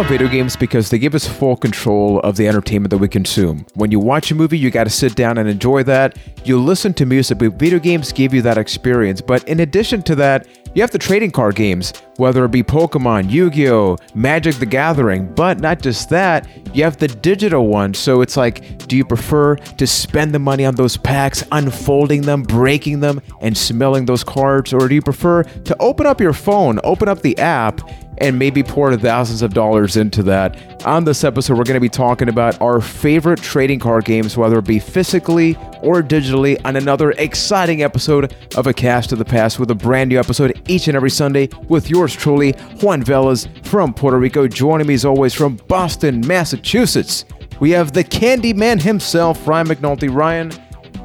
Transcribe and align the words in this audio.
love 0.00 0.08
video 0.08 0.28
games 0.28 0.56
because 0.56 0.88
they 0.88 0.98
give 0.98 1.14
us 1.14 1.28
full 1.28 1.54
control 1.54 2.20
of 2.20 2.34
the 2.34 2.48
entertainment 2.48 2.88
that 2.88 2.96
we 2.96 3.06
consume. 3.06 3.66
When 3.74 3.90
you 3.90 4.00
watch 4.00 4.30
a 4.30 4.34
movie, 4.34 4.56
you 4.56 4.70
got 4.70 4.84
to 4.84 4.90
sit 4.90 5.14
down 5.14 5.36
and 5.36 5.46
enjoy 5.46 5.82
that. 5.82 6.16
You 6.42 6.58
listen 6.58 6.94
to 6.94 7.04
music, 7.04 7.36
but 7.36 7.58
video 7.58 7.78
games 7.78 8.10
give 8.10 8.32
you 8.32 8.40
that 8.40 8.56
experience. 8.56 9.20
But 9.20 9.46
in 9.46 9.60
addition 9.60 10.00
to 10.04 10.14
that, 10.14 10.46
you 10.74 10.80
have 10.80 10.90
the 10.90 10.98
trading 10.98 11.32
card 11.32 11.54
games, 11.54 11.92
whether 12.16 12.46
it 12.46 12.50
be 12.50 12.62
Pokemon, 12.62 13.30
Yu 13.30 13.50
Gi 13.50 13.68
Oh!, 13.68 13.98
Magic 14.14 14.54
the 14.54 14.64
Gathering, 14.64 15.34
but 15.34 15.60
not 15.60 15.82
just 15.82 16.08
that, 16.08 16.48
you 16.74 16.82
have 16.82 16.96
the 16.96 17.08
digital 17.08 17.66
ones. 17.66 17.98
So 17.98 18.22
it's 18.22 18.38
like, 18.38 18.88
do 18.88 18.96
you 18.96 19.04
prefer 19.04 19.56
to 19.56 19.86
spend 19.86 20.32
the 20.32 20.38
money 20.38 20.64
on 20.64 20.76
those 20.76 20.96
packs, 20.96 21.44
unfolding 21.52 22.22
them, 22.22 22.42
breaking 22.44 23.00
them, 23.00 23.20
and 23.42 23.54
smelling 23.54 24.06
those 24.06 24.24
cards? 24.24 24.72
Or 24.72 24.88
do 24.88 24.94
you 24.94 25.02
prefer 25.02 25.42
to 25.42 25.76
open 25.78 26.06
up 26.06 26.22
your 26.22 26.32
phone, 26.32 26.80
open 26.84 27.06
up 27.08 27.20
the 27.20 27.36
app, 27.38 27.82
and 28.20 28.38
maybe 28.38 28.62
pour 28.62 28.94
thousands 28.96 29.42
of 29.42 29.54
dollars 29.54 29.96
into 29.96 30.22
that. 30.24 30.84
On 30.86 31.04
this 31.04 31.24
episode, 31.24 31.56
we're 31.56 31.64
going 31.64 31.74
to 31.74 31.80
be 31.80 31.88
talking 31.88 32.28
about 32.28 32.60
our 32.60 32.80
favorite 32.80 33.40
trading 33.40 33.78
card 33.78 34.04
games, 34.04 34.36
whether 34.36 34.58
it 34.58 34.66
be 34.66 34.78
physically 34.78 35.56
or 35.82 36.02
digitally, 36.02 36.60
on 36.64 36.76
another 36.76 37.12
exciting 37.12 37.82
episode 37.82 38.34
of 38.56 38.66
A 38.66 38.74
Cast 38.74 39.10
to 39.10 39.16
the 39.16 39.24
Past 39.24 39.58
with 39.58 39.70
a 39.70 39.74
brand 39.74 40.10
new 40.10 40.18
episode 40.18 40.60
each 40.68 40.88
and 40.88 40.96
every 40.96 41.10
Sunday 41.10 41.48
with 41.68 41.88
yours 41.88 42.14
truly, 42.14 42.52
Juan 42.82 43.02
Velas 43.02 43.48
from 43.66 43.94
Puerto 43.94 44.18
Rico, 44.18 44.46
joining 44.46 44.86
me 44.86 44.94
as 44.94 45.04
always 45.04 45.32
from 45.32 45.56
Boston, 45.68 46.26
Massachusetts. 46.26 47.24
We 47.60 47.70
have 47.70 47.92
the 47.92 48.04
Candy 48.04 48.52
Man 48.52 48.78
himself, 48.78 49.46
Ryan 49.46 49.68
McNulty. 49.68 50.14
Ryan, 50.14 50.50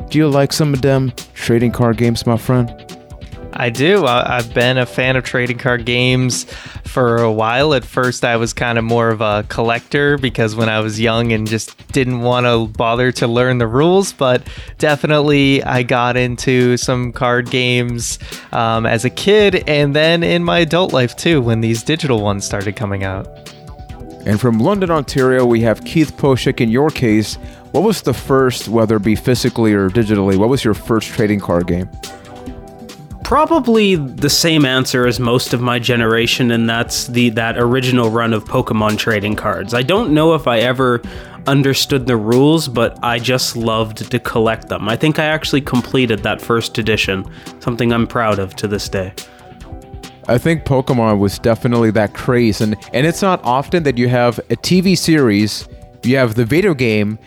do 0.09 0.17
you 0.17 0.27
like 0.27 0.53
some 0.53 0.73
of 0.73 0.81
them 0.81 1.11
trading 1.33 1.71
card 1.71 1.97
games, 1.97 2.25
my 2.25 2.37
friend? 2.37 2.69
I 3.57 3.69
do. 3.69 4.05
I've 4.05 4.53
been 4.53 4.77
a 4.77 4.85
fan 4.85 5.15
of 5.15 5.23
trading 5.23 5.57
card 5.57 5.85
games 5.85 6.43
for 6.83 7.17
a 7.17 7.31
while. 7.31 7.73
At 7.73 7.85
first, 7.85 8.25
I 8.25 8.35
was 8.35 8.51
kind 8.51 8.77
of 8.77 8.83
more 8.83 9.09
of 9.09 9.21
a 9.21 9.45
collector 9.47 10.17
because 10.17 10.55
when 10.55 10.67
I 10.67 10.81
was 10.81 10.99
young 10.99 11.31
and 11.31 11.47
just 11.47 11.75
didn't 11.93 12.19
want 12.19 12.45
to 12.45 12.67
bother 12.77 13.13
to 13.13 13.27
learn 13.27 13.59
the 13.59 13.67
rules, 13.67 14.11
but 14.11 14.45
definitely 14.77 15.63
I 15.63 15.83
got 15.83 16.17
into 16.17 16.75
some 16.75 17.13
card 17.13 17.49
games 17.49 18.19
um, 18.51 18.85
as 18.85 19.05
a 19.05 19.09
kid 19.09 19.63
and 19.67 19.95
then 19.95 20.21
in 20.21 20.43
my 20.43 20.59
adult 20.59 20.91
life 20.91 21.15
too 21.15 21.41
when 21.41 21.61
these 21.61 21.81
digital 21.81 22.21
ones 22.21 22.45
started 22.45 22.75
coming 22.75 23.05
out. 23.05 23.27
And 24.25 24.41
from 24.41 24.59
London, 24.59 24.91
Ontario, 24.91 25.45
we 25.45 25.61
have 25.61 25.85
Keith 25.85 26.17
Poshik. 26.17 26.59
In 26.59 26.69
your 26.69 26.89
case, 26.89 27.35
what 27.71 27.83
was 27.83 28.01
the 28.01 28.13
first, 28.13 28.67
whether 28.67 28.97
it 28.97 29.03
be 29.03 29.15
physically 29.15 29.73
or 29.73 29.89
digitally, 29.89 30.35
what 30.35 30.49
was 30.49 30.63
your 30.63 30.73
first 30.73 31.09
trading 31.09 31.39
card 31.39 31.67
game? 31.67 31.87
Probably 33.25 33.95
the 33.95 34.29
same 34.29 34.65
answer 34.65 35.07
as 35.07 35.19
most 35.19 35.51
of 35.51 35.59
my 35.59 35.79
generation, 35.79 36.51
and 36.51 36.69
that's 36.69 37.07
the 37.07 37.29
that 37.31 37.57
original 37.57 38.11
run 38.11 38.33
of 38.33 38.45
Pokemon 38.45 38.99
trading 38.99 39.35
cards. 39.35 39.73
I 39.73 39.81
don't 39.81 40.13
know 40.13 40.35
if 40.35 40.47
I 40.47 40.59
ever 40.59 41.01
understood 41.47 42.05
the 42.05 42.17
rules, 42.17 42.67
but 42.67 43.03
I 43.03 43.17
just 43.17 43.55
loved 43.55 44.11
to 44.11 44.19
collect 44.19 44.69
them. 44.69 44.87
I 44.87 44.95
think 44.95 45.17
I 45.17 45.25
actually 45.25 45.61
completed 45.61 46.19
that 46.19 46.39
first 46.39 46.77
edition, 46.77 47.25
something 47.61 47.91
I'm 47.91 48.05
proud 48.05 48.37
of 48.37 48.55
to 48.57 48.67
this 48.67 48.87
day. 48.87 49.11
I 50.27 50.37
think 50.37 50.63
Pokemon 50.63 51.17
was 51.17 51.39
definitely 51.39 51.89
that 51.91 52.13
craze, 52.13 52.61
and 52.61 52.75
and 52.93 53.07
it's 53.07 53.23
not 53.23 53.43
often 53.43 53.81
that 53.83 53.97
you 53.97 54.07
have 54.07 54.37
a 54.51 54.55
TV 54.55 54.95
series, 54.95 55.67
you 56.03 56.15
have 56.17 56.35
the 56.35 56.45
video 56.45 56.75
game, 56.75 57.17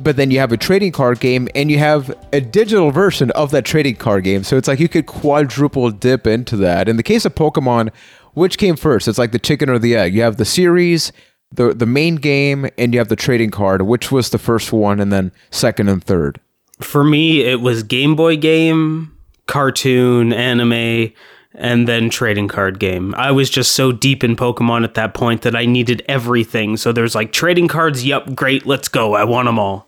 but 0.00 0.16
then 0.16 0.30
you 0.30 0.38
have 0.38 0.52
a 0.52 0.56
trading 0.56 0.92
card 0.92 1.20
game 1.20 1.48
and 1.54 1.70
you 1.70 1.78
have 1.78 2.16
a 2.32 2.40
digital 2.40 2.90
version 2.90 3.30
of 3.32 3.50
that 3.50 3.64
trading 3.64 3.96
card 3.96 4.24
game. 4.24 4.44
So 4.44 4.56
it's 4.56 4.68
like 4.68 4.80
you 4.80 4.88
could 4.88 5.06
quadruple 5.06 5.90
dip 5.90 6.26
into 6.26 6.56
that. 6.56 6.88
In 6.88 6.96
the 6.96 7.02
case 7.02 7.24
of 7.24 7.34
Pokemon, 7.34 7.90
which 8.34 8.58
came 8.58 8.76
first? 8.76 9.08
It's 9.08 9.18
like 9.18 9.32
the 9.32 9.38
chicken 9.38 9.68
or 9.68 9.78
the 9.78 9.96
egg. 9.96 10.14
You 10.14 10.22
have 10.22 10.36
the 10.36 10.44
series, 10.44 11.12
the 11.52 11.74
the 11.74 11.86
main 11.86 12.16
game, 12.16 12.68
and 12.78 12.92
you 12.92 13.00
have 13.00 13.08
the 13.08 13.16
trading 13.16 13.50
card. 13.50 13.82
Which 13.82 14.12
was 14.12 14.30
the 14.30 14.38
first 14.38 14.72
one, 14.72 15.00
and 15.00 15.12
then 15.12 15.32
second 15.50 15.88
and 15.88 16.02
third? 16.02 16.40
For 16.80 17.02
me, 17.02 17.42
it 17.42 17.60
was 17.60 17.82
Game 17.82 18.14
Boy 18.14 18.36
game, 18.36 19.16
cartoon, 19.46 20.32
anime, 20.32 21.12
and 21.54 21.88
then 21.88 22.10
trading 22.10 22.46
card 22.46 22.78
game. 22.78 23.14
I 23.16 23.32
was 23.32 23.50
just 23.50 23.72
so 23.72 23.90
deep 23.90 24.22
in 24.22 24.36
Pokemon 24.36 24.84
at 24.84 24.94
that 24.94 25.14
point 25.14 25.42
that 25.42 25.56
I 25.56 25.66
needed 25.66 26.04
everything. 26.06 26.76
So 26.76 26.92
there's 26.92 27.16
like 27.16 27.32
trading 27.32 27.66
cards. 27.66 28.04
Yep, 28.04 28.36
great, 28.36 28.64
let's 28.64 28.88
go. 28.88 29.14
I 29.14 29.24
want 29.24 29.46
them 29.46 29.58
all. 29.58 29.87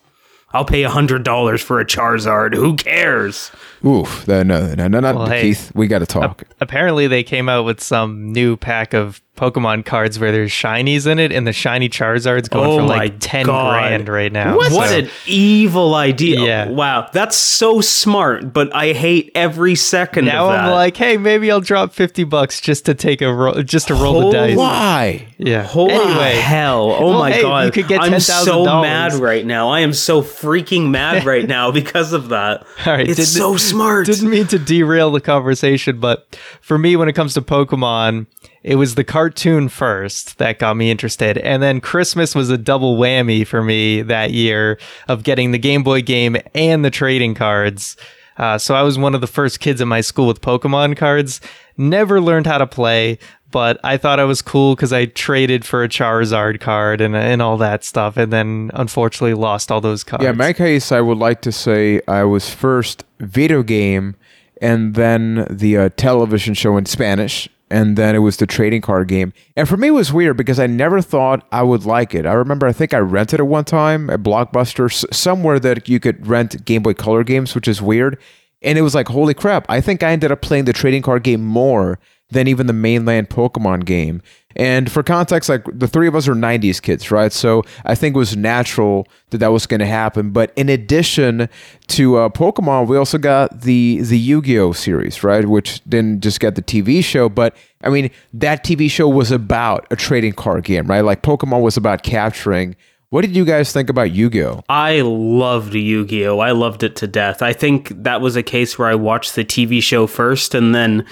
I'll 0.53 0.65
pay 0.65 0.83
hundred 0.83 1.23
dollars 1.23 1.63
for 1.63 1.81
a 1.81 1.85
Charizard. 1.87 2.55
Who 2.55 2.75
cares? 2.77 3.53
Oof! 3.85 4.27
No, 4.27 4.43
no, 4.43 4.75
no, 4.75 4.89
no, 4.89 5.01
well, 5.01 5.29
Keith. 5.29 5.67
Hey, 5.67 5.73
we 5.75 5.87
got 5.87 6.01
to 6.01 6.07
talk. 6.07 6.43
apparently, 6.61 7.07
they 7.07 7.23
came 7.23 7.49
out 7.49 7.65
with 7.65 7.81
some 7.81 8.33
new 8.33 8.57
pack 8.57 8.93
of 8.93 9.23
Pokemon 9.41 9.87
cards 9.87 10.19
where 10.19 10.33
there's 10.33 10.51
shinies 10.51 11.07
in 11.07 11.19
it, 11.19 11.33
and 11.33 11.47
the 11.47 11.53
shiny 11.55 11.89
Charizard's 11.89 12.51
going 12.51 12.69
oh 12.69 12.79
for 12.81 12.83
like 12.83 13.15
ten 13.21 13.47
God. 13.47 13.73
grand 13.73 14.07
right 14.07 14.31
now. 14.31 14.55
What, 14.55 14.71
so. 14.71 14.99
an 14.99 15.11
evil 15.25 15.95
idea! 15.95 16.41
Yeah. 16.41 16.69
Wow, 16.69 17.09
that's 17.11 17.39
so 17.39 17.81
smart, 17.81 18.53
but 18.53 18.75
I 18.75 18.93
hate 18.93 19.33
every 19.35 19.77
second. 19.77 20.27
Now 20.27 20.51
I'm 20.51 20.71
like, 20.71 20.95
hey, 20.95 21.17
maybe 21.17 21.51
I'll 21.51 21.63
drop 21.63 21.95
fifty 21.95 22.23
bucks 22.23 22.61
just 22.61 22.85
to 22.85 22.95
take 22.95 23.23
a 23.23 23.33
roll, 23.33 23.63
just 23.63 23.89
to 23.89 23.95
roll 23.95 24.27
the 24.27 24.31
dice. 24.31 24.59
Why? 24.59 25.29
Yeah. 25.39 25.63
Holy 25.63 25.95
anyway, 25.95 26.35
hell! 26.35 26.91
Oh 26.93 27.09
well, 27.09 27.19
my 27.19 27.33
hey, 27.33 27.41
God! 27.41 27.65
You 27.65 27.73
could 27.73 27.89
get 27.89 28.03
I'm 28.03 28.21
so 28.21 28.65
mad 28.83 29.15
right 29.15 29.47
now. 29.47 29.71
I 29.71 29.81
am 29.81 29.95
so 29.95 30.21
freaking 30.21 30.91
mad 30.91 31.25
right 31.25 31.49
now 31.49 31.71
because 31.71 32.13
of 32.13 32.29
that. 32.29 32.67
All 32.85 32.93
right, 32.93 33.09
it's 33.09 33.27
so 33.27 33.57
smart. 33.71 34.05
Didn't 34.05 34.29
mean 34.29 34.49
to 34.49 34.59
derail 34.59 35.11
the 35.11 35.23
conversation, 35.23 35.99
but 35.99 36.39
for 36.61 36.77
me, 36.77 36.95
when 36.95 37.09
it 37.09 37.15
comes 37.15 37.33
to 37.35 37.41
Pokemon 37.41 38.27
it 38.63 38.77
was 38.77 38.95
the 38.95 39.05
cartoon 39.05 39.69
first 39.69 40.39
that 40.39 40.59
got 40.59 40.77
me 40.77 40.91
interested. 40.91 41.39
And 41.39 41.63
then 41.63 41.81
Christmas 41.81 42.35
was 42.35 42.51
a 42.51 42.59
double 42.59 42.99
whammy 42.99 43.47
for 43.47 43.63
me 43.63 44.03
that 44.03 44.33
year 44.33 44.79
of 45.09 45.23
getting 45.23 45.53
the 45.53 45.59
Game 45.59 45.83
Boy 45.83 46.03
game 46.03 46.37
and 46.55 46.85
the 46.85 46.91
trading 46.91 47.35
cards. 47.35 47.97
Uh, 48.37 48.59
so 48.59 48.75
I 48.75 48.83
was 48.83 48.99
one 48.99 49.15
of 49.15 49.21
the 49.21 49.27
first 49.27 49.61
kids 49.61 49.81
in 49.81 49.89
my 49.89 50.01
school 50.01 50.27
with 50.27 50.41
Pokemon 50.41 50.97
cards. 50.97 51.41
Never 51.77 52.21
learned 52.21 52.47
how 52.47 52.59
to 52.59 52.67
play, 52.67 53.19
but 53.51 53.79
I 53.83 53.97
thought 53.97 54.21
I 54.21 54.25
was 54.25 54.43
cool 54.43 54.75
because 54.75 54.93
I 54.93 55.07
traded 55.07 55.65
for 55.65 55.83
a 55.83 55.89
Charizard 55.89 56.61
card 56.61 57.01
and 57.01 57.17
and 57.17 57.43
all 57.43 57.57
that 57.59 57.85
stuff, 57.85 58.17
and 58.17 58.33
then 58.33 58.71
unfortunately 58.75 59.35
lost 59.35 59.71
all 59.71 59.81
those 59.81 60.05
cards. 60.05 60.25
Yeah, 60.25 60.31
in 60.31 60.37
my 60.37 60.53
case, 60.53 60.93
I 60.93 61.01
would 61.01 61.19
like 61.19 61.43
to 61.43 61.53
say 61.53 62.01
I 62.07 62.25
was 62.25 62.49
first 62.49 63.05
video 63.19 63.63
game, 63.63 64.17
and 64.61 64.95
then 64.95 65.47
the 65.51 65.77
uh, 65.77 65.89
television 65.97 66.55
show 66.55 66.77
in 66.77 66.87
Spanish 66.87 67.49
and 67.71 67.97
then 67.97 68.17
it 68.17 68.19
was 68.19 68.37
the 68.37 68.47
trading 68.47 68.81
card 68.81 69.07
game. 69.09 69.33
And 69.57 69.69
for 69.69 69.77
me, 69.77 69.89
it 69.89 69.93
was 69.93 70.13
weird 70.13 70.37
because 70.37 70.59
I 70.59 70.67
never 70.67 71.01
thought 71.01 71.47
I 71.53 71.63
would 71.63 71.85
like 71.87 72.15
it. 72.15 72.27
I 72.27 72.33
remember, 72.33 72.67
I 72.67 72.73
think 72.73 72.93
I 72.93 72.99
rented 72.99 73.39
it 73.39 73.45
one 73.45 73.65
time 73.65 74.11
at 74.11 74.23
Blockbuster, 74.23 74.93
somewhere 75.15 75.61
that 75.61 75.89
you 75.89 76.01
could 76.01 76.27
rent 76.27 76.65
Game 76.65 76.83
Boy 76.83 76.95
Color 76.95 77.23
games, 77.23 77.55
which 77.55 77.69
is 77.69 77.81
weird. 77.81 78.19
And 78.61 78.77
it 78.77 78.83
was 78.83 78.95
like, 78.95 79.09
holy 79.09 79.35
crap, 79.35 79.65
I 79.69 79.81
think 79.81 80.03
I 80.03 80.11
ended 80.11 80.33
up 80.33 80.43
playing 80.43 80.65
the 80.65 80.73
trading 80.73 81.03
card 81.03 81.23
game 81.23 81.45
more 81.45 81.99
than 82.29 82.49
even 82.49 82.67
the 82.67 82.73
mainland 82.73 83.31
Pokemon 83.31 83.85
game. 83.85 84.21
And 84.57 84.91
for 84.91 85.03
context, 85.03 85.49
like 85.49 85.65
the 85.73 85.87
three 85.87 86.09
of 86.09 86.17
us 86.17 86.27
are 86.27 86.35
90s 86.35 86.83
kids, 86.83 87.11
right? 87.11 87.33
So 87.33 87.63
I 87.85 87.95
think 87.95 88.17
it 88.17 88.19
was 88.19 88.37
natural 88.37 89.07
that 89.31 89.39
that 89.39 89.53
was 89.53 89.67
going 89.67 89.81
to 89.81 89.87
happen. 89.87 90.31
But 90.31 90.53
in 90.57 90.69
addition 90.69 91.49
to 91.89 92.17
uh, 92.17 92.29
Pokemon, 92.31 92.89
we 92.89 92.97
also 92.97 93.19
got 93.19 93.61
the 93.63 94.01
the 94.03 94.19
Yu-Gi-Oh 94.19 94.73
series, 94.73 95.23
right? 95.23 95.47
Which 95.47 95.83
didn't 95.85 96.23
just 96.23 96.41
get 96.41 96.57
the 96.57 96.63
TV 96.63 97.03
show, 97.05 97.29
but 97.29 97.55
I 97.85 97.91
mean 97.91 98.11
that 98.35 98.65
TV 98.65 98.91
show 98.91 99.09
was 99.09 99.31
about 99.31 99.87
a 99.91 99.97
trading 99.97 100.33
card 100.33 100.65
game, 100.65 100.87
right? 100.87 101.03
Like 101.03 101.23
Pokemon 101.23 101.63
was 101.63 101.77
about 101.77 102.03
capturing. 102.03 102.77
What 103.11 103.23
did 103.23 103.35
you 103.35 103.45
guys 103.45 103.73
think 103.73 103.91
about 103.91 104.13
Yu-Gi-Oh? 104.13 104.63
I 104.69 105.01
loved 105.01 105.75
Yu-Gi-Oh. 105.75 106.39
I 106.39 106.53
loved 106.53 106.85
it 106.85 106.95
to 106.97 107.09
death. 107.09 107.43
I 107.43 107.53
think 107.53 107.89
that 108.05 108.21
was 108.21 108.37
a 108.37 108.43
case 108.43 108.79
where 108.79 108.87
I 108.87 108.95
watched 108.95 109.35
the 109.35 109.45
TV 109.45 109.83
show 109.83 110.07
first 110.07 110.55
and 110.55 110.73
then 110.73 111.05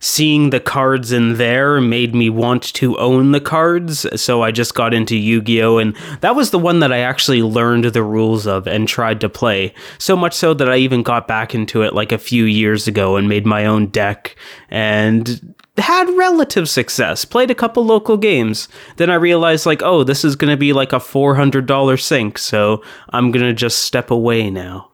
seeing 0.00 0.50
the 0.50 0.60
cards 0.60 1.12
in 1.12 1.36
there 1.36 1.80
made 1.80 2.14
me 2.14 2.30
want 2.30 2.62
to 2.74 2.96
own 2.98 3.32
the 3.32 3.40
cards. 3.40 4.06
So 4.20 4.42
I 4.42 4.50
just 4.50 4.74
got 4.74 4.94
into 4.94 5.16
Yu 5.16 5.40
Gi 5.42 5.62
Oh! 5.62 5.78
And 5.78 5.96
that 6.20 6.36
was 6.36 6.50
the 6.50 6.58
one 6.58 6.80
that 6.80 6.92
I 6.92 6.98
actually 6.98 7.42
learned 7.42 7.84
the 7.84 8.02
rules 8.02 8.46
of 8.46 8.66
and 8.66 8.86
tried 8.86 9.20
to 9.20 9.28
play. 9.28 9.74
So 9.98 10.16
much 10.16 10.34
so 10.34 10.54
that 10.54 10.70
I 10.70 10.76
even 10.76 11.02
got 11.02 11.28
back 11.28 11.54
into 11.54 11.82
it 11.82 11.94
like 11.94 12.12
a 12.12 12.18
few 12.18 12.44
years 12.44 12.86
ago 12.86 13.16
and 13.16 13.28
made 13.28 13.46
my 13.46 13.66
own 13.66 13.86
deck 13.86 14.36
and 14.68 15.54
had 15.78 16.08
relative 16.16 16.68
success. 16.68 17.24
Played 17.24 17.50
a 17.50 17.54
couple 17.54 17.84
local 17.84 18.16
games. 18.16 18.68
Then 18.96 19.10
I 19.10 19.14
realized, 19.14 19.66
like, 19.66 19.82
oh, 19.82 20.04
this 20.04 20.24
is 20.24 20.36
going 20.36 20.50
to 20.50 20.56
be 20.56 20.72
like 20.72 20.92
a 20.92 20.96
$400 20.96 22.00
sink. 22.00 22.38
So 22.38 22.82
I'm 23.10 23.30
going 23.30 23.44
to 23.44 23.52
just 23.52 23.80
step 23.80 24.10
away 24.10 24.50
now 24.50 24.90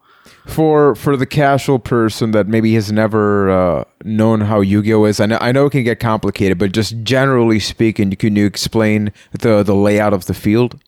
for 0.47 0.95
for 0.95 1.17
the 1.17 1.27
casual 1.27 1.79
person 1.79 2.33
that 2.33 2.49
maybe 2.49 2.75
has 2.75 2.91
never 2.91 3.51
uh, 3.51 3.85
known 4.05 4.41
how 4.43 4.61
Yu-Gi-Oh 4.61 5.05
is, 5.05 5.21
I 5.21 5.27
know 5.27 5.39
I 5.41 5.53
know 5.53 5.67
it 5.67 5.71
can 5.71 5.85
get 5.85 6.01
complicated, 6.01 6.59
but 6.59 6.73
just 6.73 7.03
generally 7.03 7.61
speaking, 7.61 8.11
can 8.13 8.37
you 8.37 8.47
explain 8.47 9.13
the 9.33 9.63
the 9.63 9.75
layout 9.75 10.13
of 10.13 10.27
the 10.27 10.35
field? 10.35 10.81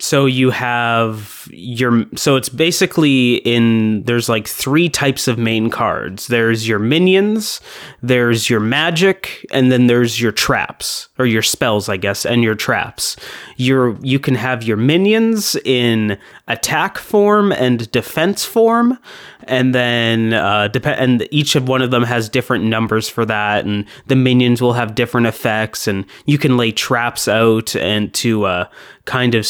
So 0.00 0.24
you 0.24 0.48
have 0.50 1.46
your 1.50 2.06
so 2.16 2.36
it's 2.36 2.48
basically 2.48 3.34
in 3.36 4.02
there's 4.04 4.30
like 4.30 4.48
three 4.48 4.88
types 4.88 5.28
of 5.28 5.38
main 5.38 5.68
cards. 5.68 6.26
There's 6.28 6.66
your 6.66 6.78
minions, 6.78 7.60
there's 8.02 8.48
your 8.48 8.60
magic, 8.60 9.44
and 9.52 9.70
then 9.70 9.88
there's 9.88 10.18
your 10.18 10.32
traps 10.32 11.10
or 11.18 11.26
your 11.26 11.42
spells, 11.42 11.90
I 11.90 11.98
guess, 11.98 12.24
and 12.24 12.42
your 12.42 12.54
traps. 12.54 13.16
Your 13.58 13.98
you 14.00 14.18
can 14.18 14.36
have 14.36 14.62
your 14.62 14.78
minions 14.78 15.54
in 15.66 16.18
attack 16.50 16.98
form 16.98 17.52
and 17.52 17.90
defense 17.92 18.44
form, 18.44 18.98
and 19.44 19.74
then 19.74 20.32
uh, 20.32 20.68
depend 20.68 21.00
and 21.00 21.28
each 21.30 21.54
of 21.54 21.68
one 21.68 21.80
of 21.80 21.90
them 21.90 22.02
has 22.02 22.28
different 22.28 22.64
numbers 22.64 23.08
for 23.08 23.24
that, 23.24 23.64
and 23.64 23.84
the 24.06 24.16
minions 24.16 24.60
will 24.60 24.72
have 24.72 24.94
different 24.94 25.26
effects, 25.26 25.86
and 25.86 26.04
you 26.26 26.38
can 26.38 26.56
lay 26.56 26.72
traps 26.72 27.28
out 27.28 27.74
and 27.76 28.12
to 28.14 28.44
uh, 28.44 28.68
kind 29.04 29.34
of 29.34 29.46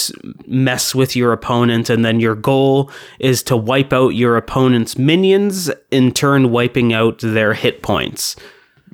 mess 0.46 0.94
with 0.94 1.16
your 1.16 1.32
opponent, 1.32 1.90
and 1.90 2.04
then 2.04 2.20
your 2.20 2.34
goal 2.34 2.90
is 3.18 3.42
to 3.42 3.56
wipe 3.56 3.92
out 3.92 4.10
your 4.10 4.36
opponent's 4.36 4.98
minions, 4.98 5.70
in 5.90 6.12
turn 6.12 6.50
wiping 6.50 6.92
out 6.92 7.18
their 7.20 7.54
hit 7.54 7.82
points. 7.82 8.36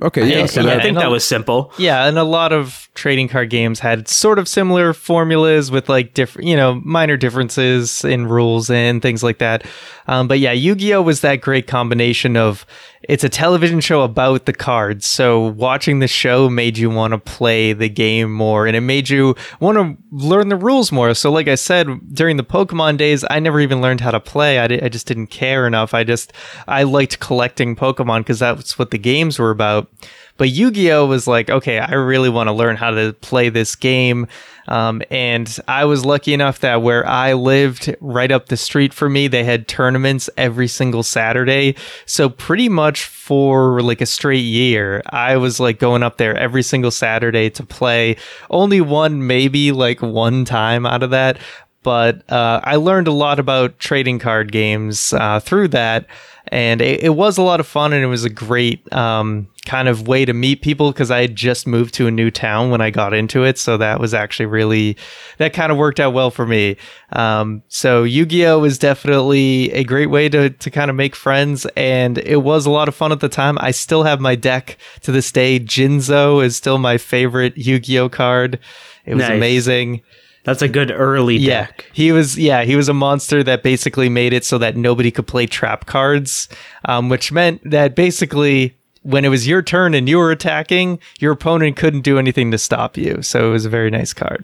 Okay, 0.01 0.29
yeah, 0.31 0.43
I, 0.43 0.45
so 0.45 0.61
I 0.61 0.65
that- 0.65 0.83
think 0.83 0.97
that 0.97 1.09
was 1.09 1.23
simple. 1.23 1.71
Yeah, 1.79 2.05
and 2.05 2.19
a 2.19 2.23
lot 2.23 2.53
of 2.53 2.87
trading 2.93 3.27
card 3.27 3.49
games 3.49 3.79
had 3.79 4.07
sort 4.07 4.37
of 4.37 4.47
similar 4.47 4.93
formulas 4.93 5.71
with 5.71 5.89
like 5.89 6.13
different, 6.13 6.47
you 6.47 6.55
know, 6.55 6.81
minor 6.83 7.17
differences 7.17 8.03
in 8.05 8.27
rules 8.27 8.69
and 8.69 9.01
things 9.01 9.23
like 9.23 9.39
that. 9.39 9.65
Um, 10.07 10.27
but 10.27 10.39
yeah, 10.39 10.51
Yu-Gi-Oh 10.51 11.01
was 11.01 11.21
that 11.21 11.41
great 11.41 11.65
combination 11.67 12.37
of 12.37 12.65
it's 13.03 13.23
a 13.23 13.29
television 13.29 13.79
show 13.79 14.01
about 14.01 14.45
the 14.45 14.53
cards, 14.53 15.05
so 15.05 15.47
watching 15.47 15.99
the 15.99 16.07
show 16.07 16.49
made 16.49 16.77
you 16.77 16.89
want 16.89 17.13
to 17.13 17.17
play 17.17 17.73
the 17.73 17.89
game 17.89 18.33
more, 18.33 18.65
and 18.65 18.75
it 18.75 18.81
made 18.81 19.09
you 19.09 19.35
want 19.59 19.77
to 19.77 19.97
learn 20.11 20.49
the 20.49 20.55
rules 20.55 20.91
more. 20.91 21.13
So, 21.13 21.31
like 21.31 21.47
I 21.47 21.55
said, 21.55 21.87
during 22.13 22.37
the 22.37 22.43
Pokemon 22.43 22.97
days, 22.97 23.23
I 23.29 23.39
never 23.39 23.59
even 23.59 23.81
learned 23.81 24.01
how 24.01 24.11
to 24.11 24.19
play. 24.19 24.59
I, 24.59 24.67
di- 24.67 24.81
I 24.81 24.89
just 24.89 25.07
didn't 25.07 25.27
care 25.27 25.67
enough. 25.67 25.93
I 25.93 26.03
just 26.03 26.33
I 26.67 26.83
liked 26.83 27.19
collecting 27.19 27.75
Pokemon 27.75 28.21
because 28.21 28.39
that's 28.39 28.79
what 28.79 28.91
the 28.91 28.97
games 28.97 29.37
were 29.39 29.51
about. 29.51 29.89
But 30.37 30.49
Yu 30.49 30.71
Gi 30.71 30.91
Oh 30.91 31.05
was 31.05 31.27
like, 31.27 31.49
okay, 31.49 31.79
I 31.79 31.93
really 31.93 32.29
want 32.29 32.47
to 32.47 32.53
learn 32.53 32.75
how 32.75 32.91
to 32.91 33.13
play 33.21 33.49
this 33.49 33.75
game. 33.75 34.27
Um, 34.67 35.01
and 35.09 35.57
I 35.67 35.85
was 35.85 36.05
lucky 36.05 36.33
enough 36.33 36.59
that 36.59 36.81
where 36.81 37.07
I 37.07 37.33
lived, 37.33 37.95
right 38.01 38.31
up 38.31 38.47
the 38.47 38.57
street 38.57 38.93
from 38.93 39.13
me, 39.13 39.27
they 39.27 39.43
had 39.43 39.67
tournaments 39.67 40.29
every 40.37 40.67
single 40.67 41.03
Saturday. 41.03 41.75
So 42.05 42.29
pretty 42.29 42.69
much 42.69 43.05
for 43.05 43.81
like 43.81 44.01
a 44.01 44.05
straight 44.05 44.39
year, 44.39 45.01
I 45.09 45.37
was 45.37 45.59
like 45.59 45.79
going 45.79 46.03
up 46.03 46.17
there 46.17 46.35
every 46.35 46.63
single 46.63 46.91
Saturday 46.91 47.49
to 47.51 47.63
play. 47.63 48.17
Only 48.49 48.81
one, 48.81 49.25
maybe 49.25 49.71
like 49.71 50.01
one 50.01 50.45
time 50.45 50.85
out 50.85 51.03
of 51.03 51.11
that. 51.11 51.37
But 51.83 52.29
uh, 52.29 52.59
I 52.63 52.75
learned 52.75 53.07
a 53.07 53.13
lot 53.13 53.39
about 53.39 53.79
trading 53.79 54.19
card 54.19 54.51
games 54.51 55.13
uh, 55.13 55.39
through 55.39 55.69
that 55.69 56.07
and 56.49 56.81
it, 56.81 57.03
it, 57.03 57.09
was 57.09 57.37
a 57.37 57.41
lot 57.41 57.59
of 57.59 57.67
fun 57.67 57.93
and 57.93 58.03
it 58.03 58.07
was 58.07 58.23
a 58.23 58.29
great 58.29 58.91
um, 58.93 59.47
kind 59.67 59.87
of 59.87 60.07
way 60.07 60.25
to 60.25 60.33
meet 60.33 60.61
people 60.61 60.91
because 60.91 61.11
i 61.11 61.21
had 61.21 61.35
just 61.35 61.67
moved 61.67 61.93
to 61.93 62.07
a 62.07 62.11
new 62.11 62.31
town 62.31 62.71
when 62.71 62.81
i 62.81 62.89
got 62.89 63.13
into 63.13 63.43
it 63.43 63.57
so 63.59 63.77
that 63.77 63.99
was 63.99 64.13
actually 64.13 64.45
really 64.47 64.97
that 65.37 65.53
kind 65.53 65.71
of 65.71 65.77
worked 65.77 65.99
out 65.99 66.13
well 66.13 66.31
for 66.31 66.45
me 66.47 66.75
um, 67.11 67.61
so 67.67 68.03
yu-gi-oh 68.03 68.63
is 68.63 68.79
definitely 68.79 69.71
a 69.73 69.83
great 69.83 70.07
way 70.09 70.27
to, 70.29 70.49
to 70.49 70.71
kind 70.71 70.89
of 70.89 70.95
make 70.95 71.15
friends 71.15 71.67
and 71.75 72.17
it 72.19 72.37
was 72.43 72.65
a 72.65 72.71
lot 72.71 72.87
of 72.87 72.95
fun 72.95 73.11
at 73.11 73.19
the 73.19 73.29
time 73.29 73.57
i 73.59 73.69
still 73.71 74.03
have 74.03 74.19
my 74.19 74.35
deck 74.35 74.77
to 75.01 75.11
this 75.11 75.31
day 75.31 75.59
jinzo 75.59 76.43
is 76.43 76.55
still 76.55 76.77
my 76.77 76.97
favorite 76.97 77.55
yu-gi-oh 77.57 78.09
card 78.09 78.59
it 79.05 79.13
was 79.15 79.21
Nice. 79.23 79.37
amazing 79.37 80.01
That's 80.43 80.61
a 80.61 80.67
good 80.69 80.91
early 80.91 81.35
yeah, 81.35 81.65
deck. 81.67 81.85
he 81.91 82.13
was. 82.13 82.37
Yeah, 82.37 82.63
he 82.63 82.77
was 82.77 82.87
a 82.87 82.93
monster 82.93 83.43
that 83.43 83.63
basically 83.63 84.07
made 84.07 84.31
it 84.31 84.45
so 84.45 84.57
that 84.59 84.77
nobody 84.77 85.11
could 85.11 85.27
play 85.27 85.45
trap 85.45 85.85
cards, 85.87 86.47
um, 86.85 87.09
which 87.09 87.33
meant 87.33 87.59
that 87.69 87.95
basically 87.95 88.77
when 89.03 89.25
it 89.25 89.29
was 89.29 89.47
your 89.47 89.61
turn 89.61 89.93
and 89.93 90.07
you 90.07 90.17
were 90.17 90.31
attacking, 90.31 90.99
your 91.19 91.33
opponent 91.33 91.77
couldn't 91.77 92.01
do 92.01 92.17
anything 92.19 92.51
to 92.51 92.57
stop 92.57 92.97
you. 92.97 93.21
So 93.21 93.49
it 93.49 93.51
was 93.51 93.65
a 93.65 93.69
very 93.69 93.89
nice 93.89 94.13
card. 94.13 94.43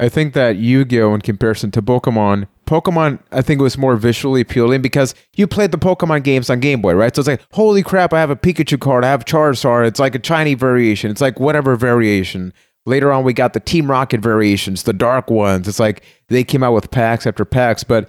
I 0.00 0.08
think 0.08 0.34
that 0.34 0.56
Yu-Gi-Oh, 0.56 1.14
in 1.14 1.22
comparison 1.22 1.72
to 1.72 1.82
Pokemon, 1.82 2.46
Pokemon 2.66 3.18
I 3.32 3.42
think 3.42 3.60
was 3.60 3.76
more 3.76 3.96
visually 3.96 4.42
appealing 4.42 4.80
because 4.80 5.14
you 5.34 5.48
played 5.48 5.72
the 5.72 5.78
Pokemon 5.78 6.22
games 6.22 6.48
on 6.48 6.60
Game 6.60 6.80
Boy, 6.80 6.94
right? 6.94 7.14
So 7.14 7.20
it's 7.20 7.28
like, 7.28 7.42
holy 7.52 7.82
crap, 7.82 8.12
I 8.12 8.20
have 8.20 8.30
a 8.30 8.36
Pikachu 8.36 8.80
card, 8.80 9.04
I 9.04 9.08
have 9.08 9.24
Charizard. 9.24 9.88
It's 9.88 9.98
like 9.98 10.14
a 10.14 10.24
shiny 10.24 10.54
variation. 10.54 11.10
It's 11.10 11.20
like 11.20 11.40
whatever 11.40 11.74
variation. 11.74 12.52
Later 12.86 13.12
on, 13.12 13.24
we 13.24 13.32
got 13.32 13.54
the 13.54 13.60
Team 13.60 13.90
Rocket 13.90 14.20
variations, 14.20 14.84
the 14.84 14.92
dark 14.92 15.30
ones. 15.30 15.66
It's 15.66 15.80
like 15.80 16.04
they 16.28 16.44
came 16.44 16.62
out 16.62 16.74
with 16.74 16.90
packs 16.90 17.26
after 17.26 17.44
packs, 17.44 17.82
but 17.82 18.08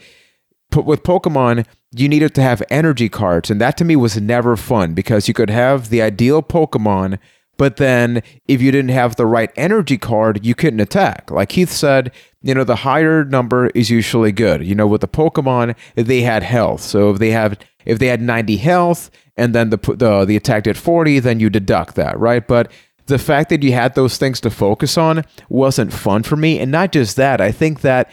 with 0.76 1.02
Pokemon, 1.04 1.66
you 1.92 2.08
needed 2.08 2.36
to 2.36 2.42
have 2.42 2.62
energy 2.70 3.10
cards, 3.10 3.50
and 3.50 3.60
that 3.60 3.78
to 3.78 3.86
me 3.86 3.96
was 3.96 4.20
never 4.20 4.56
fun 4.56 4.94
because 4.94 5.28
you 5.28 5.34
could 5.34 5.50
have 5.50 5.90
the 5.90 6.02
ideal 6.02 6.44
Pokemon, 6.44 7.18
but 7.58 7.78
then 7.78 8.22
if 8.48 8.62
you 8.62 8.72
didn't 8.72 8.92
have 8.92 9.16
the 9.16 9.26
right 9.26 9.52
energy 9.56 9.98
card, 9.98 10.46
you 10.46 10.56
couldn't 10.56 10.80
attack. 10.80 11.30
Like 11.30 11.50
Keith 11.50 11.72
said, 11.72 12.12
you 12.42 12.54
know, 12.54 12.64
the 12.64 12.78
higher 12.78 13.26
number 13.26 13.68
is 13.68 13.90
usually 13.90 14.32
good. 14.32 14.66
You 14.66 14.76
know, 14.76 14.88
with 14.88 15.02
the 15.02 15.08
Pokemon, 15.08 15.76
they 15.96 16.22
had 16.22 16.44
health, 16.44 16.82
so 16.82 17.12
if 17.12 17.20
they 17.20 17.32
have 17.32 17.58
if 17.86 17.98
they 18.00 18.08
had 18.08 18.22
90 18.22 18.58
health 18.58 19.10
and 19.36 19.56
then 19.56 19.72
the 19.72 19.78
the 19.78 20.26
the 20.26 20.38
attack 20.38 20.64
did 20.64 20.78
40, 20.78 21.20
then 21.20 21.40
you 21.40 21.50
deduct 21.50 21.96
that, 21.96 22.18
right? 22.20 22.48
But 22.48 22.72
the 23.08 23.18
fact 23.18 23.50
that 23.50 23.64
you 23.64 23.74
had 23.74 23.96
those 23.96 24.18
things 24.18 24.40
to 24.42 24.50
focus 24.50 24.98
on 24.98 25.26
wasn't 25.50 25.92
fun 25.92 26.24
for 26.24 26.36
me, 26.36 26.60
and 26.60 26.72
not 26.72 26.92
just 26.92 27.16
that, 27.18 27.42
I 27.42 27.52
think 27.52 27.82
that 27.82 28.10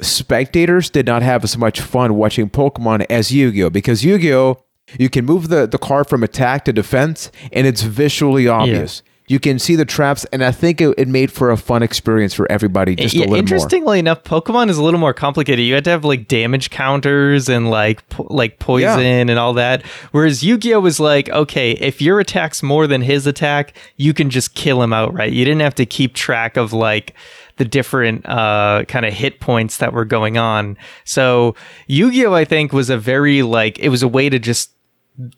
spectators 0.00 0.90
did 0.90 1.06
not 1.06 1.22
have 1.22 1.44
as 1.44 1.56
much 1.56 1.80
fun 1.80 2.14
watching 2.14 2.50
Pokemon 2.50 3.06
as 3.08 3.30
Yu-Gi-Oh 3.30 3.70
because 3.70 4.04
Yu-Gi-Oh 4.04 4.64
you 4.98 5.08
can 5.08 5.24
move 5.24 5.48
the, 5.48 5.66
the 5.66 5.78
card 5.78 6.08
from 6.08 6.22
attack 6.22 6.64
to 6.66 6.72
defense 6.72 7.30
and 7.52 7.66
it's 7.66 7.82
visually 7.82 8.48
obvious. 8.48 9.02
You 9.26 9.40
can 9.40 9.58
see 9.58 9.74
the 9.74 9.86
traps 9.86 10.26
and 10.26 10.44
I 10.44 10.52
think 10.52 10.82
it, 10.82 10.94
it 10.98 11.08
made 11.08 11.32
for 11.32 11.50
a 11.50 11.56
fun 11.56 11.82
experience 11.82 12.34
for 12.34 12.50
everybody 12.52 12.94
just 12.94 13.14
a 13.14 13.18
yeah, 13.18 13.20
little 13.22 13.32
more. 13.32 13.38
interestingly 13.38 13.98
enough, 13.98 14.22
Pokemon 14.22 14.68
is 14.68 14.76
a 14.76 14.82
little 14.84 15.00
more 15.00 15.14
complicated. 15.14 15.64
You 15.64 15.74
had 15.74 15.84
to 15.84 15.90
have 15.90 16.04
like 16.04 16.28
damage 16.28 16.68
counters 16.68 17.48
and 17.48 17.70
like 17.70 18.06
po- 18.10 18.26
like 18.28 18.58
poison 18.58 19.30
and 19.30 19.38
all 19.38 19.54
that. 19.54 19.82
Whereas 20.12 20.44
Yu-Gi-Oh 20.44 20.80
was 20.80 21.00
like, 21.00 21.30
okay, 21.30 21.72
if 21.72 22.02
your 22.02 22.20
attack's 22.20 22.62
more 22.62 22.86
than 22.86 23.00
his 23.00 23.26
attack, 23.26 23.74
you 23.96 24.12
can 24.12 24.28
just 24.28 24.54
kill 24.54 24.82
him 24.82 24.92
outright. 24.92 25.32
You 25.32 25.46
didn't 25.46 25.62
have 25.62 25.74
to 25.76 25.86
keep 25.86 26.12
track 26.14 26.58
of 26.58 26.74
like 26.74 27.14
the 27.56 27.64
different 27.64 28.26
uh, 28.26 28.84
kind 28.88 29.06
of 29.06 29.12
hit 29.12 29.40
points 29.40 29.78
that 29.78 29.92
were 29.92 30.04
going 30.04 30.36
on. 30.36 30.76
So 31.04 31.54
Yu-Gi-Oh, 31.86 32.34
I 32.34 32.44
think, 32.44 32.72
was 32.72 32.90
a 32.90 32.98
very 32.98 33.42
like 33.42 33.78
it 33.78 33.88
was 33.88 34.02
a 34.02 34.08
way 34.08 34.28
to 34.28 34.38
just 34.38 34.70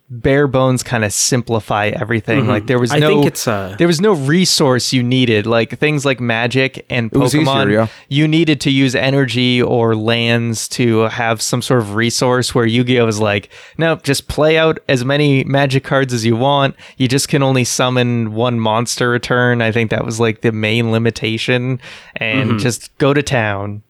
bare 0.09 0.47
bones 0.47 0.83
kind 0.83 1.05
of 1.05 1.13
simplify 1.13 1.89
everything. 1.89 2.47
Like 2.47 2.67
there 2.67 2.79
was 2.79 2.91
Mm-hmm. 2.91 2.97
I 2.97 3.01
no 3.01 3.09
think 3.09 3.27
it's, 3.27 3.47
uh, 3.47 3.75
there 3.79 3.87
was 3.87 4.01
no 4.01 4.15
resource 4.15 4.93
you 4.93 5.03
needed. 5.03 5.47
Like 5.47 5.79
things 5.79 6.05
like 6.07 6.19
magic 6.19 6.87
and 6.89 7.11
was 7.13 7.35
easier, 7.35 7.45
Pokemon, 7.45 7.73
yeah. 7.73 7.89
you 8.09 8.27
needed 8.27 8.61
to 8.63 8.71
use 8.71 8.95
energy 8.95 9.61
or 9.61 9.95
lands 9.95 10.67
to 10.69 11.01
have 11.01 11.43
some 11.43 11.61
sort 11.61 11.81
of 11.81 11.95
resource. 11.95 12.55
Where 12.55 12.65
Yu-Gi-Oh 12.65 13.05
was 13.05 13.21
like, 13.21 13.51
no, 13.77 13.97
just 13.97 14.29
play 14.29 14.57
out 14.57 14.79
as 14.89 15.05
many 15.05 15.45
magic 15.45 15.85
cards 15.85 16.15
as 16.15 16.25
you 16.25 16.37
want. 16.37 16.75
You 16.97 17.07
just 17.07 17.29
can 17.29 17.43
only 17.43 17.65
summon 17.65 18.33
one 18.33 18.59
monster 18.59 19.15
a 19.15 19.21
turn. 19.21 19.61
I 19.61 19.73
think 19.73 19.91
that 19.91 20.05
was 20.07 20.19
like 20.19 20.41
the 20.41 20.53
main 20.53 20.91
limitation, 20.91 21.81
and 22.17 22.51
Mm-hmm. 22.51 22.59
just 22.59 22.97
go 22.99 23.13
to 23.13 23.23
town. 23.23 23.83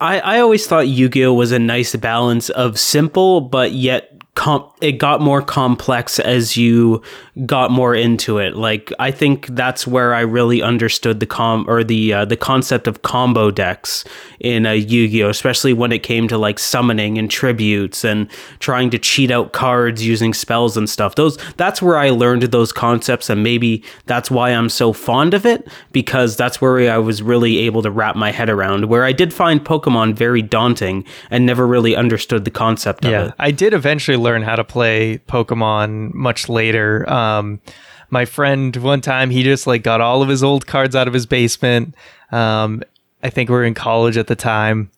I, 0.00 0.18
I 0.18 0.40
always 0.40 0.66
thought 0.66 0.88
Yu-Gi-Oh 0.88 1.32
was 1.32 1.52
a 1.52 1.60
nice 1.60 1.94
balance 1.94 2.50
of 2.50 2.76
simple 2.80 3.40
but 3.40 3.70
yet 3.70 4.11
com- 4.34 4.68
it 4.80 4.92
got 4.92 5.20
more 5.20 5.42
complex 5.42 6.18
as 6.18 6.56
you 6.56 7.02
got 7.46 7.70
more 7.70 7.94
into 7.94 8.38
it. 8.38 8.56
Like 8.56 8.92
I 8.98 9.10
think 9.10 9.46
that's 9.48 9.86
where 9.86 10.14
I 10.14 10.20
really 10.20 10.62
understood 10.62 11.20
the 11.20 11.26
com 11.26 11.64
or 11.68 11.84
the 11.84 12.12
uh, 12.12 12.24
the 12.24 12.36
concept 12.36 12.86
of 12.86 13.02
combo 13.02 13.50
decks 13.50 14.04
in 14.40 14.66
uh, 14.66 14.72
Yu-Gi-Oh, 14.72 15.28
especially 15.28 15.72
when 15.72 15.92
it 15.92 16.02
came 16.02 16.28
to 16.28 16.36
like 16.38 16.58
summoning 16.58 17.16
and 17.18 17.30
tributes 17.30 18.04
and 18.04 18.28
trying 18.58 18.90
to 18.90 18.98
cheat 18.98 19.30
out 19.30 19.52
cards 19.52 20.04
using 20.04 20.34
spells 20.34 20.76
and 20.76 20.88
stuff. 20.88 21.14
Those 21.14 21.36
that's 21.56 21.80
where 21.80 21.96
I 21.98 22.10
learned 22.10 22.42
those 22.44 22.72
concepts 22.72 23.30
and 23.30 23.42
maybe 23.42 23.84
that's 24.06 24.30
why 24.30 24.50
I'm 24.50 24.68
so 24.68 24.92
fond 24.92 25.34
of 25.34 25.46
it 25.46 25.68
because 25.92 26.36
that's 26.36 26.60
where 26.60 26.92
I 26.92 26.98
was 26.98 27.22
really 27.22 27.58
able 27.58 27.82
to 27.82 27.90
wrap 27.90 28.16
my 28.16 28.30
head 28.32 28.50
around. 28.50 28.86
Where 28.86 29.04
I 29.04 29.12
did 29.12 29.32
find 29.32 29.64
Pokemon 29.64 30.14
very 30.14 30.42
daunting 30.42 31.04
and 31.30 31.46
never 31.46 31.66
really 31.66 31.94
understood 31.94 32.44
the 32.44 32.50
concept 32.50 33.04
of 33.04 33.10
Yeah, 33.12 33.26
it. 33.28 33.34
I 33.38 33.50
did 33.50 33.74
eventually 33.74 34.16
learn 34.22 34.42
how 34.42 34.56
to 34.56 34.64
play 34.64 35.18
Pokemon 35.28 36.14
much 36.14 36.48
later. 36.48 37.08
Um, 37.10 37.60
my 38.10 38.24
friend 38.24 38.76
one 38.76 39.00
time 39.00 39.30
he 39.30 39.42
just 39.42 39.66
like 39.66 39.82
got 39.82 40.00
all 40.00 40.22
of 40.22 40.28
his 40.28 40.42
old 40.42 40.66
cards 40.66 40.94
out 40.94 41.08
of 41.08 41.14
his 41.14 41.26
basement. 41.26 41.94
Um, 42.30 42.82
I 43.22 43.30
think 43.30 43.48
we 43.48 43.54
were 43.54 43.64
in 43.64 43.74
college 43.74 44.16
at 44.16 44.26
the 44.26 44.36
time, 44.36 44.90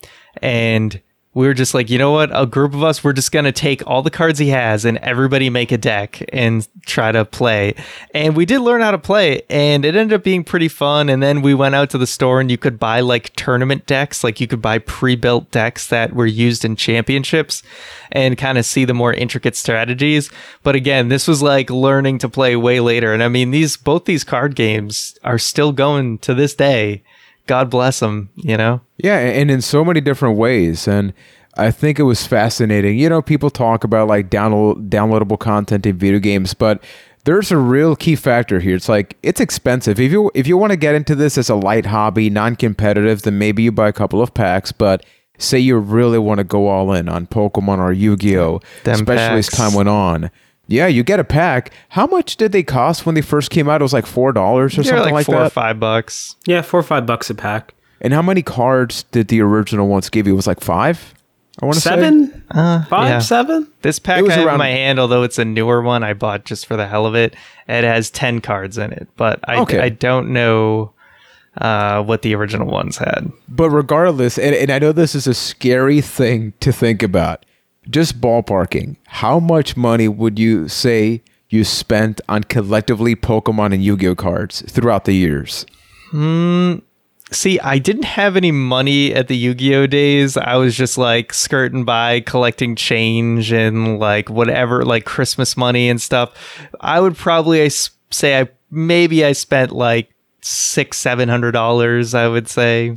and 0.43 1.01
we 1.35 1.49
were 1.49 1.55
just 1.55 1.75
like, 1.75 1.91
you 1.91 1.99
know 1.99 2.13
what? 2.13 2.31
A 2.33 2.47
group 2.47 2.75
of 2.75 2.85
us, 2.85 3.03
we're 3.03 3.13
just 3.13 3.33
going 3.33 3.45
to 3.45 3.53
take 3.53 3.85
all 3.87 4.03
the 4.03 4.11
cards 4.11 4.39
he 4.39 4.49
has 4.49 4.85
and 4.85 4.99
everybody 4.99 5.51
make 5.51 5.73
a 5.73 5.79
deck 5.79 6.23
and 6.33 6.67
try 6.87 7.11
to 7.11 7.25
play. 7.25 7.75
And 8.15 8.37
we 8.37 8.47
did 8.47 8.61
learn 8.61 8.81
how 8.81 8.93
to 8.93 8.99
play 8.99 9.43
and 9.51 9.85
it 9.85 9.97
ended 9.97 10.15
up 10.15 10.23
being 10.23 10.45
pretty 10.45 10.69
fun. 10.69 11.09
And 11.09 11.21
then 11.21 11.43
we 11.43 11.53
went 11.53 11.75
out 11.75 11.91
to 11.91 11.99
the 11.99 12.07
store 12.07 12.41
and 12.41 12.51
you 12.51 12.57
could 12.57 12.79
buy 12.79 13.01
like 13.01 13.35
tournament 13.35 13.87
decks, 13.87 14.23
like 14.23 14.41
you 14.41 14.47
could 14.47 14.63
buy 14.63 14.79
pre 14.79 15.17
built 15.17 15.51
decks 15.51 15.89
that 15.89 16.15
were 16.15 16.27
used 16.27 16.65
in 16.65 16.77
championships 16.77 17.65
and 18.13 18.39
kind 18.39 18.57
of 18.57 18.65
see 18.65 18.85
the 18.85 18.95
more 18.95 19.13
intricate 19.13 19.57
strategies. 19.57 20.31
But 20.63 20.77
again, 20.77 21.09
this 21.09 21.27
was 21.27 21.43
like 21.43 21.69
learning 21.69 22.19
to 22.19 22.29
play 22.29 22.55
way 22.55 22.79
later. 22.79 23.13
And 23.13 23.25
I 23.25 23.29
mean, 23.29 23.51
these, 23.51 23.77
both 23.77 24.05
these 24.05 24.23
card 24.23 24.55
games 24.55 25.19
are 25.25 25.39
still 25.39 25.73
going 25.73 26.19
to 26.19 26.33
this 26.33 26.55
day. 26.55 27.03
God 27.47 27.71
bless 27.71 28.01
them, 28.01 28.31
you 28.37 28.57
know? 28.57 28.81
Yeah, 28.99 29.19
and 29.19 29.51
in 29.51 29.61
so 29.61 29.85
many 29.85 30.01
different 30.01 30.39
ways. 30.39 30.89
And 30.89 31.13
I 31.57 31.71
think 31.71 31.99
it 31.99 32.05
was 32.05 32.27
fascinating. 32.27 32.99
You 32.99 33.09
know, 33.09 33.23
people 33.23 33.51
talk 33.51 33.85
about 33.85 34.09
like 34.09 34.31
download 34.31 34.89
downloadable 34.89 35.39
content 35.39 35.87
in 35.87 35.99
video 35.99 36.19
games, 36.19 36.55
but 36.55 36.83
there's 37.25 37.51
a 37.51 37.57
real 37.57 37.97
key 37.97 38.17
factor 38.17 38.61
here. 38.61 38.77
It's 38.77 38.89
like 38.89 39.17
it's 39.23 39.41
expensive. 39.41 40.01
If 40.01 40.13
you 40.13 40.31
if 40.35 40.47
you 40.47 40.57
want 40.57 40.73
to 40.73 40.77
get 40.77 40.95
into 40.95 41.15
this 41.15 41.39
as 41.39 41.49
a 41.49 41.55
light 41.55 41.87
hobby, 41.87 42.31
non-competitive, 42.31 43.23
then 43.23 43.39
maybe 43.39 43.63
you 43.63 43.73
buy 43.73 43.89
a 43.89 43.93
couple 43.93 44.23
of 44.23 44.35
packs, 44.35 44.73
but 44.73 45.05
say 45.39 45.59
you 45.59 45.77
really 45.79 46.19
want 46.19 46.39
to 46.39 46.45
go 46.45 46.69
all 46.69 46.93
in 46.93 47.09
on 47.09 47.27
Pokemon 47.27 47.79
or 47.79 47.93
Yu-Gi-Oh, 47.93 48.61
Them 48.85 48.95
especially 48.95 49.39
as 49.39 49.49
time 49.49 49.75
went 49.75 49.89
on. 49.89 50.31
Yeah, 50.67 50.87
you 50.87 51.03
get 51.03 51.21
a 51.21 51.25
pack. 51.25 51.73
How 51.91 52.07
much 52.07 52.37
did 52.37 52.53
they 52.53 52.63
cost 52.63 53.05
when 53.05 53.15
they 53.15 53.21
first 53.21 53.51
came 53.51 53.69
out? 53.69 53.81
It 53.81 53.85
was 53.85 53.93
like 53.93 54.07
four 54.07 54.33
dollars 54.33 54.75
or 54.79 54.83
They're 54.83 54.97
something 54.97 55.15
like 55.15 55.27
like 55.27 55.27
four 55.27 55.45
or 55.45 55.51
five 55.51 55.79
bucks. 55.79 56.37
Yeah, 56.47 56.63
four 56.63 56.81
or 56.81 56.85
five 56.85 57.07
bucks 57.07 57.29
a 57.31 57.35
pack. 57.35 57.75
And 58.01 58.13
how 58.13 58.23
many 58.23 58.43
cards 58.43 59.05
did 59.05 59.29
the 59.29 59.41
original 59.41 59.89
ones 59.89 60.09
give 60.11 60.27
you? 60.27 60.33
It 60.33 60.37
was 60.37 60.47
like 60.47 60.61
five. 60.61 61.15
I 61.63 61.67
want 61.67 61.77
to 61.77 61.81
say 61.81 61.91
Seven? 61.91 62.45
Uh, 62.51 62.85
Five? 62.87 63.09
yeah. 63.09 63.19
Seven? 63.21 63.69
This 63.83 64.01
pack 64.01 64.19
It 64.19 64.23
was 64.23 64.33
I 64.33 64.39
have 64.39 64.49
in 64.49 64.59
my 64.59 64.71
hand, 64.71 64.99
although 64.99 65.23
it's 65.23 65.39
a 65.39 65.45
newer 65.45 65.83
one 65.83 66.03
I 66.03 66.13
bought 66.13 66.45
just 66.45 66.67
for 66.67 66.77
the 66.77 66.87
hell 66.87 67.07
of 67.07 67.15
it. 67.15 67.37
It 67.69 67.85
has 67.85 68.11
10 68.11 68.41
cards 68.41 68.77
in 68.77 68.93
it, 68.93 69.07
but 69.17 69.39
I, 69.49 69.61
Okay. 69.61 69.79
I 69.79 69.89
don't 69.89 70.31
know 70.33 70.93
uh, 71.57 72.03
what 72.03 72.23
the 72.23 72.35
original 72.35 72.67
ones 72.67 72.97
had. 72.97 73.31
But 73.49 73.71
regardless, 73.71 74.37
and, 74.37 74.55
and 74.55 74.71
I 74.73 74.81
know 74.81 74.91
this 74.91 75.15
is 75.15 75.29
a 75.29 75.35
scary 75.35 76.01
thing 76.01 76.55
to 76.59 76.73
think 76.73 77.05
about, 77.05 77.47
just 77.91 78.21
ballparking, 78.21 78.97
how 79.07 79.39
much 79.41 79.77
money 79.77 80.09
would 80.09 80.39
you 80.39 80.69
say 80.69 81.23
you 81.51 81.65
spent 81.65 82.21
on 82.29 82.45
collectively 82.45 83.15
Pokemon 83.15 83.73
and 83.75 83.83
Yu 83.85 83.97
Gi 83.97 84.09
Oh 84.09 84.15
cards 84.15 84.63
throughout 84.71 85.05
the 85.05 85.13
years? 85.15 85.67
Hmm. 86.11 86.77
See, 87.33 87.59
I 87.61 87.79
didn't 87.79 88.05
have 88.05 88.37
any 88.37 88.53
money 88.53 89.13
at 89.15 89.29
the 89.29 89.37
Yu 89.37 89.55
Gi 89.55 89.75
Oh 89.75 89.87
days. 89.87 90.37
I 90.37 90.57
was 90.57 90.77
just 90.77 90.97
like 90.99 91.33
skirting 91.33 91.85
by 91.85 92.21
collecting 92.21 92.77
change 92.77 93.51
and 93.53 93.99
like 93.99 94.29
whatever, 94.31 94.85
like 94.85 95.05
Christmas 95.05 95.57
money 95.57 95.89
and 95.89 96.01
stuff. 96.01 96.33
I 96.81 97.01
would 97.01 97.17
probably 97.17 97.63
I 97.63 97.67
s- 97.67 97.91
say 98.11 98.39
I 98.41 98.49
maybe 98.71 99.25
I 99.25 99.33
spent 99.33 99.73
like 99.73 100.11
six, 100.43 100.99
seven 100.99 101.29
hundred 101.29 101.53
dollars, 101.53 102.15
I 102.15 102.29
would 102.29 102.49
say. 102.49 102.97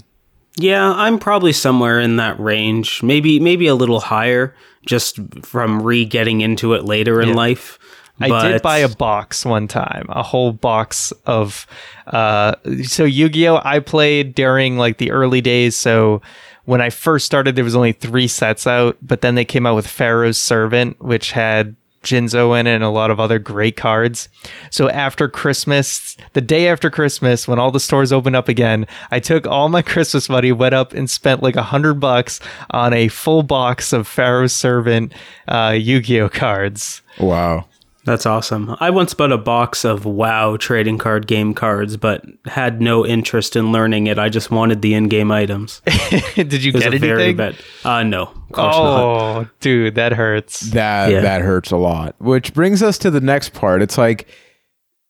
Yeah, 0.60 0.91
I'm 0.91 1.20
probably 1.20 1.53
somewhere 1.53 2.00
in 2.00 2.17
that 2.17 2.39
range. 2.39 3.01
Maybe 3.03 3.39
maybe 3.39 3.67
a 3.67 3.75
little 3.75 4.00
higher, 4.00 4.56
just 4.88 5.20
from 5.46 5.82
re 5.84 6.03
getting 6.06 6.41
into 6.41 6.74
it 6.74 6.84
later 6.86 7.22
in 7.22 7.29
Yeah. 7.29 7.36
life. 7.36 7.77
I 8.20 8.29
But- 8.29 8.48
did 8.48 8.62
buy 8.63 8.79
a 8.79 8.89
box 8.89 9.46
one 9.46 9.67
time, 9.67 10.08
a 10.10 10.24
whole 10.24 10.51
box 10.51 11.13
of 11.27 11.67
uh 12.08 12.56
so 12.84 13.03
Yu-Gi-Oh 13.03 13.62
I 13.63 13.79
played 13.79 14.34
during 14.34 14.77
like 14.79 14.98
the 14.98 15.12
early 15.12 15.41
days, 15.41 15.75
so 15.75 16.22
when 16.65 16.82
I 16.82 16.89
first 16.89 17.25
started 17.27 17.56
there 17.56 17.63
was 17.63 17.75
only 17.75 17.91
3 17.94 18.27
sets 18.27 18.65
out, 18.65 18.98
but 19.01 19.22
then 19.22 19.36
they 19.36 19.46
came 19.46 19.65
out 19.67 19.75
with 19.75 19.86
Pharaoh's 19.88 20.38
Servant 20.39 20.96
which 21.00 21.32
had 21.34 21.75
Jinzo 22.08 22.60
in 22.60 22.68
it 22.68 22.76
and 22.76 22.84
a 22.84 22.90
lot 22.90 23.12
of 23.12 23.20
other 23.20 23.40
great 23.40 23.76
cards. 23.76 24.30
So 24.72 24.90
after 24.90 25.28
Christmas, 25.28 26.18
the 26.34 26.42
day 26.42 26.68
after 26.68 26.90
Christmas, 26.90 27.48
when 27.48 27.60
all 27.60 27.72
the 27.72 27.80
stores 27.80 28.12
opened 28.12 28.36
up 28.36 28.48
again, 28.48 28.88
I 29.12 29.20
took 29.20 29.46
all 29.46 29.70
my 29.70 29.82
Christmas 29.94 30.30
money, 30.30 30.52
went 30.52 30.76
up 30.76 30.94
and 30.94 31.10
spent 31.10 31.44
like 31.44 31.56
a 31.56 31.64
hundred 31.64 31.96
bucks 31.96 32.40
on 32.72 32.94
a 32.94 33.08
full 33.08 33.44
box 33.44 33.94
of 33.94 34.08
Pharaoh's 34.08 34.54
Servant 34.54 35.14
uh, 35.48 35.76
Yu-Gi-Oh 35.78 36.30
cards. 36.30 37.02
Wow. 37.20 37.66
That's 38.08 38.26
awesome. 38.26 38.74
I 38.80 38.90
once 38.90 39.14
bought 39.14 39.34
a 39.34 39.38
box 39.38 39.84
of 39.84 40.06
WoW 40.06 40.56
trading 40.56 40.98
card 40.98 41.28
game 41.28 41.54
cards, 41.54 41.98
but 41.98 42.24
had 42.46 42.82
no 42.82 43.06
interest 43.06 43.58
in 43.58 43.74
learning 43.74 44.08
it. 44.08 44.18
I 44.18 44.30
just 44.30 44.50
wanted 44.50 44.82
the 44.82 44.94
in-game 44.94 45.30
items. 45.30 45.82
Did 46.36 46.64
you 46.64 46.72
was 46.72 46.84
get 46.84 46.94
a 46.94 47.00
very 47.00 47.24
anything? 47.34 47.36
bad. 47.36 47.58
Uh, 47.84 48.04
no, 48.04 48.22
of 48.24 48.52
course 48.54 48.76
not. 48.78 49.02
Oh, 49.42 49.48
dude, 49.60 49.96
that 49.96 50.14
hurts. 50.14 50.62
That 50.72 51.12
Yeah. 51.12 51.20
that 51.20 51.42
hurts 51.42 51.70
a 51.72 51.76
lot. 51.78 52.16
Which 52.20 52.54
brings 52.54 52.82
us 52.82 52.98
to 53.00 53.12
the 53.12 53.20
next 53.20 53.52
part. 53.54 53.82
It's 53.82 53.98
like 53.98 54.28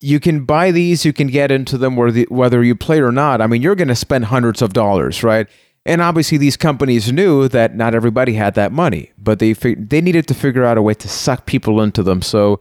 you 0.01 0.20
can 0.20 0.44
buy 0.46 0.72
these, 0.72 1.06
you 1.06 1.13
can 1.13 1.27
get 1.27 1.51
into 1.51 1.77
them 1.77 1.96
whether 1.96 2.22
whether 2.30 2.63
you 2.63 2.75
play 2.75 3.00
or 3.00 3.12
not. 3.12 3.42
I 3.42 3.48
mean, 3.48 3.62
you're 3.62 3.75
going 3.75 3.88
to 3.89 3.96
spend 3.96 4.25
hundreds 4.25 4.63
of 4.63 4.74
dollars, 4.74 5.24
right? 5.24 5.48
And 5.86 6.01
obviously, 6.01 6.38
these 6.39 6.58
companies 6.58 7.12
knew 7.13 7.48
that 7.48 7.75
not 7.75 7.94
everybody 7.96 8.34
had 8.34 8.56
that 8.56 8.72
money, 8.72 9.12
but 9.18 9.39
they 9.39 9.54
fig- 9.54 9.89
they 9.89 10.01
needed 10.01 10.27
to 10.27 10.34
figure 10.34 10.66
out 10.66 10.77
a 10.80 10.82
way 10.82 10.96
to 10.96 11.08
suck 11.08 11.46
people 11.46 11.80
into 11.82 12.04
them. 12.04 12.22
So, 12.22 12.60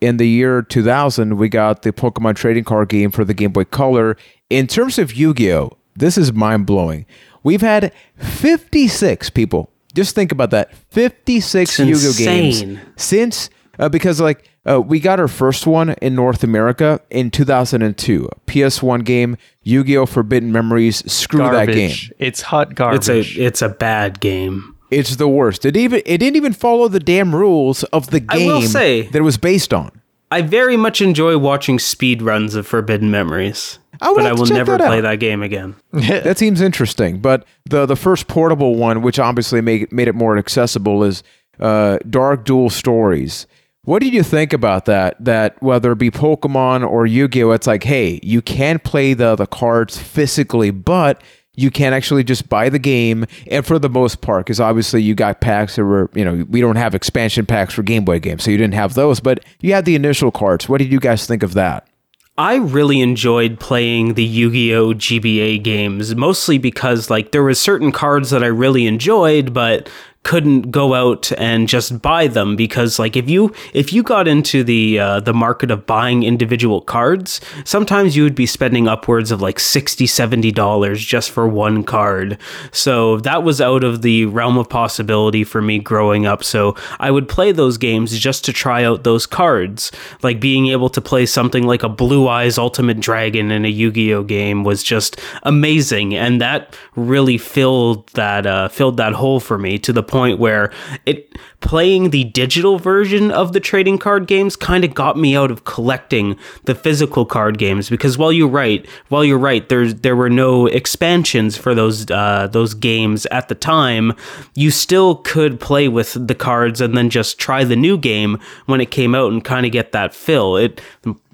in 0.00 0.16
the 0.16 0.28
year 0.28 0.62
2000, 0.62 1.36
we 1.36 1.48
got 1.48 1.82
the 1.82 1.92
Pokemon 1.92 2.36
trading 2.36 2.64
card 2.64 2.88
game 2.88 3.10
for 3.10 3.24
the 3.24 3.34
Game 3.34 3.52
Boy 3.52 3.64
Color. 3.64 4.16
In 4.50 4.66
terms 4.66 4.98
of 4.98 5.14
Yu-Gi-Oh, 5.14 5.76
this 5.96 6.16
is 6.16 6.32
mind 6.32 6.66
blowing. 6.66 7.06
We've 7.42 7.60
had 7.60 7.92
56 8.18 9.30
people. 9.30 9.70
Just 9.94 10.14
think 10.14 10.32
about 10.32 10.50
that. 10.50 10.74
56 10.90 11.78
Yu-Gi-Oh 11.78 12.12
games 12.16 12.78
since 12.96 13.50
uh, 13.78 13.88
because 13.88 14.20
like 14.20 14.48
uh, 14.68 14.80
we 14.80 15.00
got 15.00 15.18
our 15.18 15.28
first 15.28 15.66
one 15.66 15.90
in 16.02 16.14
North 16.14 16.44
America 16.44 17.00
in 17.10 17.30
2002. 17.30 18.28
PS1 18.46 19.04
game 19.04 19.36
Yu-Gi-Oh 19.62 20.06
Forbidden 20.06 20.52
Memories. 20.52 21.10
Screw 21.10 21.40
that 21.40 21.66
game. 21.66 21.96
It's 22.18 22.42
hot 22.42 22.74
garbage. 22.74 22.98
It's 22.98 23.08
garbage. 23.08 23.38
a 23.38 23.42
it's 23.42 23.62
a 23.62 23.68
bad 23.68 24.20
game. 24.20 24.76
It's 24.90 25.16
the 25.16 25.28
worst. 25.28 25.64
It 25.64 25.76
even 25.76 26.02
it 26.06 26.18
didn't 26.18 26.36
even 26.36 26.52
follow 26.52 26.88
the 26.88 27.00
damn 27.00 27.34
rules 27.34 27.84
of 27.84 28.10
the 28.10 28.20
game 28.20 28.62
say- 28.62 29.02
that 29.02 29.18
it 29.18 29.22
was 29.22 29.36
based 29.38 29.72
on. 29.74 29.90
I 30.30 30.42
very 30.42 30.76
much 30.76 31.00
enjoy 31.00 31.38
watching 31.38 31.78
speed 31.78 32.20
runs 32.20 32.54
of 32.54 32.66
Forbidden 32.66 33.10
Memories, 33.10 33.78
I 34.00 34.12
but 34.12 34.26
I 34.26 34.32
will 34.34 34.44
never 34.44 34.76
that 34.76 34.86
play 34.86 34.98
out. 34.98 35.02
that 35.02 35.20
game 35.20 35.42
again. 35.42 35.74
that 35.92 36.36
seems 36.36 36.60
interesting. 36.60 37.18
But 37.20 37.46
the 37.64 37.86
the 37.86 37.96
first 37.96 38.28
portable 38.28 38.74
one, 38.74 39.00
which 39.00 39.18
obviously 39.18 39.62
made 39.62 39.90
made 39.90 40.06
it 40.06 40.14
more 40.14 40.36
accessible, 40.36 41.02
is 41.02 41.22
uh, 41.60 41.98
Dark 42.10 42.44
Duel 42.44 42.68
Stories. 42.68 43.46
What 43.84 44.02
did 44.02 44.12
you 44.12 44.22
think 44.22 44.52
about 44.52 44.84
that? 44.84 45.16
That 45.24 45.62
whether 45.62 45.92
it 45.92 45.98
be 45.98 46.10
Pokemon 46.10 46.86
or 46.86 47.06
Yu-Gi-Oh, 47.06 47.52
it's 47.52 47.66
like, 47.66 47.84
hey, 47.84 48.20
you 48.22 48.42
can 48.42 48.78
play 48.80 49.14
the 49.14 49.34
the 49.34 49.46
cards 49.46 49.96
physically, 49.96 50.70
but 50.70 51.22
you 51.58 51.72
can 51.72 51.92
actually 51.92 52.22
just 52.22 52.48
buy 52.48 52.68
the 52.68 52.78
game. 52.78 53.26
And 53.50 53.66
for 53.66 53.78
the 53.80 53.88
most 53.88 54.20
part, 54.20 54.46
because 54.46 54.60
obviously 54.60 55.02
you 55.02 55.16
got 55.16 55.40
packs 55.40 55.74
that 55.74 55.84
were, 55.84 56.08
you 56.14 56.24
know, 56.24 56.46
we 56.48 56.60
don't 56.60 56.76
have 56.76 56.94
expansion 56.94 57.46
packs 57.46 57.74
for 57.74 57.82
Game 57.82 58.04
Boy 58.04 58.20
games, 58.20 58.44
so 58.44 58.50
you 58.52 58.56
didn't 58.56 58.74
have 58.74 58.94
those, 58.94 59.18
but 59.18 59.44
you 59.60 59.74
had 59.74 59.84
the 59.84 59.96
initial 59.96 60.30
cards. 60.30 60.68
What 60.68 60.78
did 60.78 60.92
you 60.92 61.00
guys 61.00 61.26
think 61.26 61.42
of 61.42 61.54
that? 61.54 61.88
I 62.36 62.54
really 62.54 63.00
enjoyed 63.00 63.58
playing 63.58 64.14
the 64.14 64.22
Yu-Gi-Oh 64.22 64.94
GBA 64.94 65.64
games, 65.64 66.14
mostly 66.14 66.58
because 66.58 67.10
like 67.10 67.32
there 67.32 67.42
was 67.42 67.60
certain 67.60 67.90
cards 67.90 68.30
that 68.30 68.44
I 68.44 68.46
really 68.46 68.86
enjoyed, 68.86 69.52
but 69.52 69.90
couldn't 70.28 70.70
go 70.70 70.92
out 70.92 71.32
and 71.38 71.70
just 71.70 72.02
buy 72.02 72.26
them 72.26 72.54
because 72.54 72.98
like 72.98 73.16
if 73.16 73.30
you 73.30 73.50
if 73.72 73.94
you 73.94 74.02
got 74.02 74.28
into 74.28 74.62
the 74.62 74.98
uh, 74.98 75.20
the 75.20 75.32
market 75.32 75.70
of 75.70 75.86
buying 75.86 76.22
individual 76.22 76.82
cards 76.82 77.40
sometimes 77.64 78.14
you 78.14 78.24
would 78.24 78.34
be 78.34 78.44
spending 78.44 78.86
upwards 78.86 79.30
of 79.30 79.40
like 79.40 79.58
60 79.58 80.06
70 80.06 80.50
dollars 80.52 81.02
just 81.02 81.30
for 81.30 81.48
one 81.48 81.82
card. 81.82 82.36
So 82.72 83.16
that 83.20 83.42
was 83.42 83.58
out 83.62 83.84
of 83.84 84.02
the 84.02 84.26
realm 84.26 84.58
of 84.58 84.68
possibility 84.68 85.44
for 85.44 85.62
me 85.62 85.78
growing 85.78 86.26
up. 86.26 86.44
So 86.44 86.76
i 87.00 87.10
would 87.10 87.26
play 87.26 87.50
those 87.50 87.78
games 87.78 88.18
just 88.18 88.44
to 88.44 88.52
try 88.52 88.84
out 88.84 89.04
those 89.04 89.24
cards. 89.24 89.90
Like 90.22 90.40
being 90.40 90.66
able 90.66 90.90
to 90.90 91.00
play 91.00 91.24
something 91.24 91.66
like 91.66 91.82
a 91.82 91.88
blue 91.88 92.28
eyes 92.28 92.58
ultimate 92.58 93.00
dragon 93.00 93.50
in 93.50 93.64
a 93.64 93.68
yu-gi-oh 93.68 94.24
game 94.24 94.62
was 94.62 94.82
just 94.82 95.18
amazing. 95.42 96.14
And 96.14 96.38
that 96.42 96.76
really 96.96 97.38
filled 97.38 98.08
that 98.08 98.44
uh, 98.44 98.68
filled 98.68 98.98
that 98.98 99.14
hole 99.14 99.40
for 99.40 99.56
me 99.56 99.78
to 99.78 99.92
the 99.94 100.02
point 100.02 100.17
where 100.18 100.72
it 101.06 101.32
playing 101.60 102.10
the 102.10 102.24
digital 102.24 102.78
version 102.78 103.30
of 103.30 103.52
the 103.52 103.60
trading 103.60 103.98
card 103.98 104.26
games 104.26 104.56
kind 104.56 104.84
of 104.84 104.94
got 104.94 105.16
me 105.16 105.36
out 105.36 105.50
of 105.50 105.64
collecting 105.64 106.36
the 106.64 106.74
physical 106.74 107.24
card 107.24 107.58
games 107.58 107.88
because 107.90 108.16
while 108.16 108.32
you're 108.32 108.48
right 108.48 108.86
while 109.08 109.24
you're 109.24 109.38
right 109.38 109.68
there's 109.68 109.94
there 109.96 110.16
were 110.16 110.30
no 110.30 110.66
expansions 110.66 111.56
for 111.56 111.74
those 111.74 112.08
uh, 112.10 112.46
those 112.50 112.74
games 112.74 113.26
at 113.26 113.48
the 113.48 113.54
time 113.54 114.12
you 114.54 114.70
still 114.70 115.16
could 115.16 115.60
play 115.60 115.88
with 115.88 116.14
the 116.26 116.34
cards 116.34 116.80
and 116.80 116.96
then 116.96 117.10
just 117.10 117.38
try 117.38 117.64
the 117.64 117.76
new 117.76 117.98
game 117.98 118.38
when 118.66 118.80
it 118.80 118.90
came 118.90 119.14
out 119.14 119.32
and 119.32 119.44
kind 119.44 119.66
of 119.66 119.72
get 119.72 119.92
that 119.92 120.14
fill. 120.14 120.56
It 120.56 120.80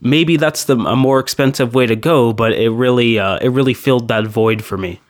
maybe 0.01 0.37
that's 0.37 0.65
the 0.65 0.77
a 0.77 0.97
more 0.97 1.19
expensive 1.19 1.75
way 1.75 1.87
to 1.87 1.97
go 1.97 2.33
but 2.33 2.53
it 2.53 2.71
really 2.71 3.19
uh, 3.19 3.39
it 3.41 3.49
really 3.49 3.75
filled 3.75 4.09
that 4.09 4.27
void 4.27 4.63
for 4.63 4.77
me 4.77 5.01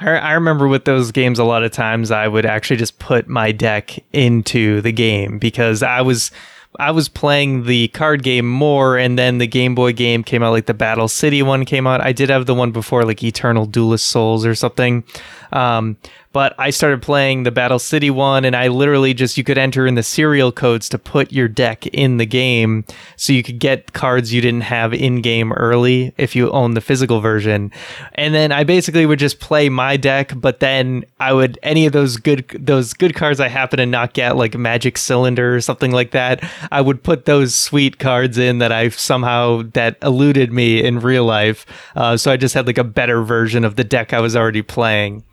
I, 0.00 0.16
I 0.16 0.32
remember 0.32 0.68
with 0.68 0.84
those 0.84 1.12
games, 1.12 1.38
a 1.38 1.44
lot 1.44 1.62
of 1.62 1.72
times 1.72 2.10
I 2.10 2.28
would 2.28 2.46
actually 2.46 2.76
just 2.76 2.98
put 2.98 3.28
my 3.28 3.52
deck 3.52 3.98
into 4.12 4.80
the 4.80 4.92
game 4.92 5.38
because 5.38 5.82
I 5.82 6.00
was 6.02 6.30
I 6.78 6.90
was 6.90 7.08
playing 7.08 7.64
the 7.64 7.88
card 7.88 8.22
game 8.22 8.48
more, 8.48 8.96
and 8.96 9.18
then 9.18 9.38
the 9.38 9.46
Game 9.46 9.74
Boy 9.74 9.92
game 9.92 10.24
came 10.24 10.42
out, 10.42 10.50
like 10.50 10.66
the 10.66 10.74
Battle 10.74 11.08
City 11.08 11.42
one 11.42 11.64
came 11.64 11.86
out. 11.86 12.00
I 12.00 12.12
did 12.12 12.30
have 12.30 12.46
the 12.46 12.54
one 12.54 12.72
before, 12.72 13.04
like 13.04 13.22
Eternal 13.22 13.66
Duelist 13.66 14.06
Souls 14.06 14.44
or 14.44 14.54
something. 14.54 15.04
Um, 15.52 15.96
but 16.34 16.52
I 16.58 16.70
started 16.70 17.00
playing 17.00 17.44
the 17.44 17.52
Battle 17.52 17.78
City 17.78 18.10
one, 18.10 18.44
and 18.44 18.56
I 18.56 18.66
literally 18.66 19.14
just 19.14 19.38
you 19.38 19.44
could 19.44 19.56
enter 19.56 19.86
in 19.86 19.94
the 19.94 20.02
serial 20.02 20.50
codes 20.50 20.88
to 20.88 20.98
put 20.98 21.32
your 21.32 21.46
deck 21.46 21.86
in 21.86 22.16
the 22.16 22.26
game, 22.26 22.84
so 23.14 23.32
you 23.32 23.44
could 23.44 23.60
get 23.60 23.92
cards 23.92 24.32
you 24.32 24.40
didn't 24.40 24.62
have 24.62 24.92
in 24.92 25.22
game 25.22 25.52
early 25.52 26.12
if 26.18 26.34
you 26.34 26.50
own 26.50 26.74
the 26.74 26.80
physical 26.80 27.20
version. 27.20 27.70
And 28.16 28.34
then 28.34 28.50
I 28.50 28.64
basically 28.64 29.06
would 29.06 29.20
just 29.20 29.38
play 29.38 29.68
my 29.68 29.96
deck, 29.96 30.32
but 30.34 30.58
then 30.58 31.04
I 31.20 31.32
would 31.32 31.56
any 31.62 31.86
of 31.86 31.92
those 31.92 32.16
good 32.16 32.48
those 32.58 32.94
good 32.94 33.14
cards 33.14 33.38
I 33.38 33.46
happen 33.46 33.76
to 33.78 33.86
not 33.86 34.12
get, 34.12 34.36
like 34.36 34.56
Magic 34.56 34.98
Cylinder 34.98 35.54
or 35.54 35.60
something 35.60 35.92
like 35.92 36.10
that, 36.10 36.42
I 36.70 36.80
would 36.80 37.02
put 37.02 37.24
those 37.24 37.54
sweet 37.54 37.98
cards 37.98 38.38
in 38.38 38.58
that 38.58 38.72
I 38.72 38.88
somehow 38.90 39.62
that 39.74 39.96
eluded 40.02 40.52
me 40.52 40.82
in 40.84 41.00
real 41.00 41.24
life. 41.24 41.66
Uh, 41.96 42.16
so 42.16 42.30
I 42.30 42.36
just 42.36 42.54
had 42.54 42.66
like 42.66 42.78
a 42.78 42.84
better 42.84 43.22
version 43.22 43.64
of 43.64 43.76
the 43.76 43.84
deck 43.84 44.12
I 44.12 44.20
was 44.20 44.34
already 44.36 44.62
playing. 44.62 45.24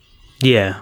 Yeah. 0.41 0.81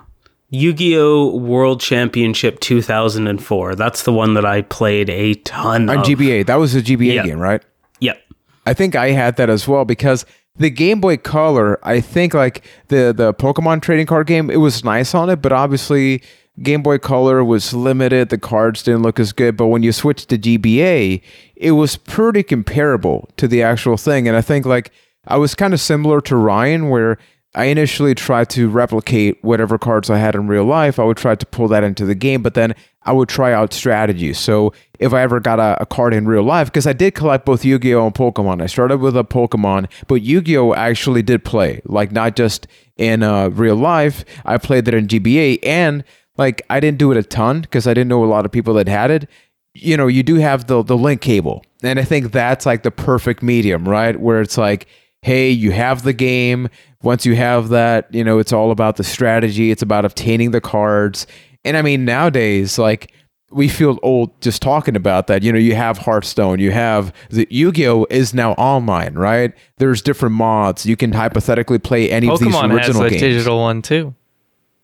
Yu-Gi-Oh! 0.51 1.35
World 1.37 1.79
Championship 1.79 2.59
2004. 2.59 3.75
That's 3.75 4.03
the 4.03 4.11
one 4.13 4.33
that 4.33 4.45
I 4.45 4.63
played 4.63 5.09
a 5.09 5.35
ton 5.35 5.89
On 5.89 5.99
of. 5.99 6.05
GBA. 6.05 6.45
That 6.47 6.55
was 6.55 6.73
a 6.75 6.81
GBA 6.81 7.13
Yep. 7.15 7.25
game, 7.25 7.39
right? 7.39 7.61
Yep. 7.99 8.19
I 8.65 8.73
think 8.73 8.95
I 8.95 9.11
had 9.11 9.37
that 9.37 9.49
as 9.49 9.67
well 9.67 9.85
because 9.85 10.25
the 10.59 10.69
Game 10.69 10.99
Boy 11.01 11.17
Color, 11.17 11.79
I 11.83 12.01
think 12.01 12.33
like 12.33 12.63
the 12.89 13.13
the 13.15 13.33
Pokemon 13.33 13.81
trading 13.81 14.05
card 14.05 14.27
game, 14.27 14.49
it 14.49 14.57
was 14.57 14.83
nice 14.83 15.15
on 15.15 15.29
it, 15.29 15.37
but 15.41 15.51
obviously 15.51 16.21
Game 16.61 16.83
Boy 16.83 16.97
Color 16.97 17.43
was 17.43 17.73
limited. 17.73 18.29
The 18.29 18.37
cards 18.37 18.83
didn't 18.83 19.01
look 19.01 19.19
as 19.19 19.31
good, 19.31 19.55
but 19.55 19.67
when 19.67 19.81
you 19.81 19.91
switched 19.91 20.29
to 20.29 20.37
GBA, 20.37 21.21
it 21.55 21.71
was 21.71 21.95
pretty 21.95 22.43
comparable 22.43 23.29
to 23.37 23.47
the 23.47 23.63
actual 23.63 23.97
thing. 23.97 24.27
And 24.27 24.35
I 24.35 24.41
think 24.41 24.65
like 24.65 24.91
I 25.25 25.37
was 25.37 25.55
kind 25.55 25.73
of 25.73 25.79
similar 25.79 26.19
to 26.21 26.35
Ryan 26.35 26.89
where 26.89 27.17
I 27.59 27.65
initially 27.65 28.15
tried 28.15 28.49
to 28.51 28.69
replicate 28.69 29.43
whatever 29.43 29.77
cards 29.77 30.09
I 30.09 30.17
had 30.17 30.33
in 30.33 30.47
real 30.47 30.63
life. 30.63 30.97
I 30.97 31.03
would 31.03 31.17
try 31.17 31.35
to 31.35 31.45
pull 31.45 31.67
that 31.67 31.83
into 31.83 32.05
the 32.05 32.15
game, 32.15 32.41
but 32.41 32.53
then 32.53 32.73
I 33.03 33.11
would 33.11 33.27
try 33.27 33.51
out 33.51 33.73
strategies. 33.73 34.37
So 34.39 34.71
if 34.97 35.13
I 35.13 35.21
ever 35.23 35.41
got 35.41 35.59
a, 35.59 35.81
a 35.81 35.85
card 35.85 36.13
in 36.13 36.25
real 36.25 36.43
life, 36.43 36.67
because 36.67 36.87
I 36.87 36.93
did 36.93 37.15
collect 37.15 37.45
both 37.45 37.65
Yu 37.65 37.77
Gi 37.77 37.93
Oh! 37.95 38.05
and 38.05 38.15
Pokemon. 38.15 38.61
I 38.61 38.67
started 38.67 39.01
with 39.01 39.17
a 39.17 39.25
Pokemon, 39.25 39.89
but 40.07 40.21
Yu 40.21 40.39
Gi 40.39 40.57
Oh! 40.57 40.73
actually 40.73 41.21
did 41.21 41.43
play, 41.43 41.81
like 41.83 42.13
not 42.13 42.37
just 42.37 42.65
in 42.95 43.23
uh, 43.23 43.49
real 43.49 43.75
life. 43.75 44.23
I 44.45 44.57
played 44.57 44.87
it 44.87 44.93
in 44.93 45.07
GBA, 45.07 45.59
and 45.61 46.05
like 46.37 46.61
I 46.69 46.79
didn't 46.79 46.97
do 46.97 47.11
it 47.11 47.17
a 47.17 47.23
ton 47.23 47.59
because 47.59 47.87
I 47.87 47.93
didn't 47.93 48.07
know 48.07 48.23
a 48.23 48.33
lot 48.33 48.45
of 48.45 48.53
people 48.53 48.73
that 48.75 48.87
had 48.87 49.11
it. 49.11 49.27
You 49.73 49.97
know, 49.97 50.07
you 50.07 50.23
do 50.23 50.35
have 50.35 50.67
the 50.67 50.81
the 50.81 50.95
link 50.97 51.19
cable, 51.19 51.65
and 51.83 51.99
I 51.99 52.03
think 52.05 52.31
that's 52.31 52.65
like 52.65 52.83
the 52.83 52.91
perfect 52.91 53.43
medium, 53.43 53.85
right? 53.87 54.17
Where 54.17 54.39
it's 54.39 54.57
like, 54.57 54.87
hey, 55.23 55.49
you 55.49 55.71
have 55.73 56.03
the 56.03 56.13
game. 56.13 56.69
Once 57.01 57.25
you 57.25 57.35
have 57.35 57.69
that, 57.69 58.13
you 58.13 58.23
know, 58.23 58.39
it's 58.39 58.51
all 58.51 58.71
about 58.71 58.97
the 58.97 59.03
strategy. 59.03 59.71
It's 59.71 59.81
about 59.81 60.05
obtaining 60.05 60.51
the 60.51 60.61
cards. 60.61 61.27
And 61.63 61.77
I 61.77 61.81
mean, 61.81 62.05
nowadays, 62.05 62.77
like 62.77 63.13
we 63.51 63.67
feel 63.67 63.97
old 64.03 64.39
just 64.41 64.61
talking 64.61 64.95
about 64.95 65.27
that. 65.27 65.41
You 65.43 65.51
know, 65.51 65.59
you 65.59 65.75
have 65.75 65.97
Hearthstone, 65.97 66.59
you 66.59 66.71
have 66.71 67.13
the 67.29 67.47
Yu-Gi-Oh 67.49 68.05
is 68.09 68.33
now 68.33 68.51
online, 68.53 69.15
right? 69.15 69.53
There's 69.77 70.01
different 70.01 70.35
mods. 70.35 70.85
You 70.85 70.95
can 70.95 71.13
hypothetically 71.13 71.79
play 71.79 72.11
any 72.11 72.29
of 72.29 72.39
these 72.39 72.49
Pokemon 72.49 72.77
has 72.77 72.89
original 72.89 73.03
a 73.03 73.09
games. 73.09 73.21
digital 73.21 73.59
one 73.59 73.81
too. 73.81 74.13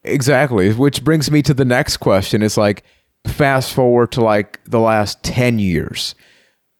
Exactly. 0.03 0.71
Which 0.71 1.03
brings 1.03 1.29
me 1.29 1.41
to 1.43 1.53
the 1.53 1.65
next 1.65 1.97
question. 1.97 2.41
It's 2.41 2.57
like 2.57 2.83
fast 3.27 3.73
forward 3.73 4.11
to 4.13 4.21
like 4.21 4.59
the 4.65 4.79
last 4.79 5.21
10 5.23 5.59
years. 5.59 6.15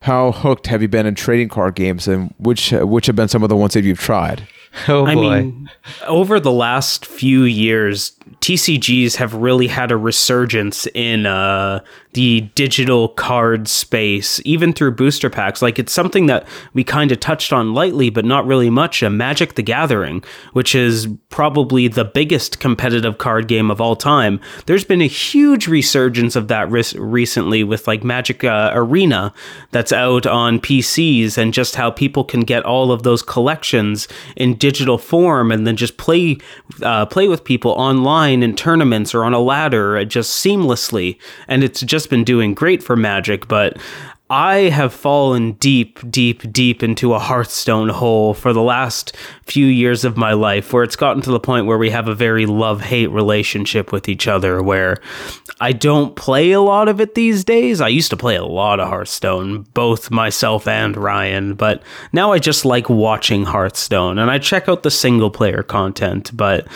How 0.02 0.32
hooked 0.32 0.68
have 0.68 0.82
you 0.82 0.88
been 0.88 1.08
in 1.08 1.16
trading 1.16 1.50
card 1.50 1.76
games 1.76 2.08
and 2.08 2.34
which 2.38 2.72
which 2.72 3.08
have 3.08 3.16
been 3.16 3.28
some 3.28 3.42
of 3.42 3.50
the 3.50 3.56
ones 3.56 3.74
that 3.74 3.84
you've 3.84 4.00
tried? 4.00 4.48
Oh 4.88 5.06
I 5.06 5.16
mean, 5.16 5.70
over 6.06 6.40
the 6.40 6.52
last 6.52 7.06
few 7.06 7.44
years, 7.44 8.12
TCGs 8.42 9.16
have 9.16 9.34
really 9.34 9.68
had 9.68 9.92
a 9.92 9.98
resurgence 9.98 10.88
in 10.94 11.26
uh, 11.26 11.80
the 12.14 12.42
digital 12.56 13.10
card 13.10 13.68
space, 13.68 14.40
even 14.46 14.72
through 14.72 14.92
booster 14.92 15.30
packs. 15.30 15.62
Like 15.62 15.80
it's 15.80 15.92
something 15.92 16.28
that 16.28 16.48
we 16.74 16.84
kind 16.84 17.12
of 17.12 17.20
touched 17.20 17.52
on 17.52 17.74
lightly, 17.74 18.10
but 18.10 18.24
not 18.24 18.46
really 18.46 18.70
much. 18.70 19.04
Uh, 19.04 19.10
Magic 19.10 19.56
the 19.56 19.62
Gathering, 19.62 20.24
which 20.54 20.76
is 20.76 21.08
probably 21.30 21.88
the 21.88 22.06
biggest 22.06 22.60
competitive 22.60 23.18
card 23.18 23.48
game 23.48 23.70
of 23.70 23.82
all 23.82 23.96
time. 23.96 24.40
There's 24.66 24.86
been 24.86 25.02
a 25.02 25.08
huge 25.08 25.68
resurgence 25.68 26.36
of 26.36 26.48
that 26.48 26.70
ris- 26.70 26.96
recently 26.96 27.64
with 27.64 27.88
like 27.88 28.04
Magic 28.04 28.44
uh, 28.44 28.72
Arena 28.74 29.34
that's 29.72 29.92
out 29.92 30.26
on 30.26 30.60
PCs 30.60 31.38
and 31.38 31.54
just 31.54 31.76
how 31.76 31.92
people 31.92 32.24
can 32.24 32.42
get 32.42 32.64
all 32.64 32.92
of 32.92 33.04
those 33.04 33.22
collections 33.22 34.08
in 34.36 34.56
digital 34.66 34.98
form 34.98 35.52
and 35.52 35.68
then 35.68 35.76
just 35.76 35.96
play 35.98 36.36
uh, 36.82 37.06
play 37.06 37.28
with 37.28 37.44
people 37.44 37.70
online 37.74 38.42
in 38.42 38.56
tournaments 38.56 39.14
or 39.14 39.24
on 39.24 39.32
a 39.32 39.40
ladder 39.40 39.96
uh, 39.96 40.04
just 40.04 40.44
seamlessly. 40.44 41.20
And 41.48 41.64
it's 41.64 41.82
just 41.82 42.10
been 42.10 42.24
doing 42.24 42.56
great 42.56 42.82
for 42.82 42.96
magic 42.96 43.48
but 43.48 43.78
I 44.30 44.70
have 44.70 44.92
fallen 44.92 45.52
deep, 45.54 46.00
deep, 46.10 46.52
deep 46.52 46.82
into 46.82 47.14
a 47.14 47.20
Hearthstone 47.20 47.90
hole 47.90 48.34
for 48.34 48.54
the 48.54 48.62
last 48.62 49.16
few 49.46 49.68
years 49.68 50.04
of 50.04 50.18
my 50.18 50.34
life, 50.34 50.74
where 50.74 50.84
it's 50.84 50.96
gotten 50.96 51.22
to 51.24 51.32
the 51.32 51.40
point 51.40 51.68
where 51.68 51.78
we 51.78 51.92
have 51.92 52.08
a 52.08 52.16
very 52.16 52.48
love 52.48 52.82
hate 52.82 53.12
relationship 53.12 53.92
with 53.92 54.10
each 54.10 54.28
other, 54.28 54.64
where 54.64 54.98
I 55.62 55.74
don't 55.74 56.16
play 56.16 56.54
a 56.54 56.62
lot 56.62 56.88
of 56.88 57.00
it 57.00 57.14
these 57.14 57.44
days. 57.44 57.82
I 57.82 57.88
used 57.90 58.10
to 58.10 58.18
play 58.18 58.36
a 58.36 58.44
lot 58.44 58.80
of 58.80 58.90
Hearthstone, 58.90 59.62
both 59.76 60.10
myself 60.10 60.68
and 60.68 60.98
Ryan, 60.98 61.54
but 61.54 61.84
now 62.12 62.32
I 62.32 62.40
just 62.40 62.66
like 62.66 62.90
watching 62.90 63.46
Hearthstone 63.46 64.18
and 64.18 64.32
I 64.32 64.40
check 64.40 64.68
out 64.68 64.82
the 64.82 64.92
single 64.92 65.30
player 65.30 65.62
content, 65.62 66.32
but 66.36 66.68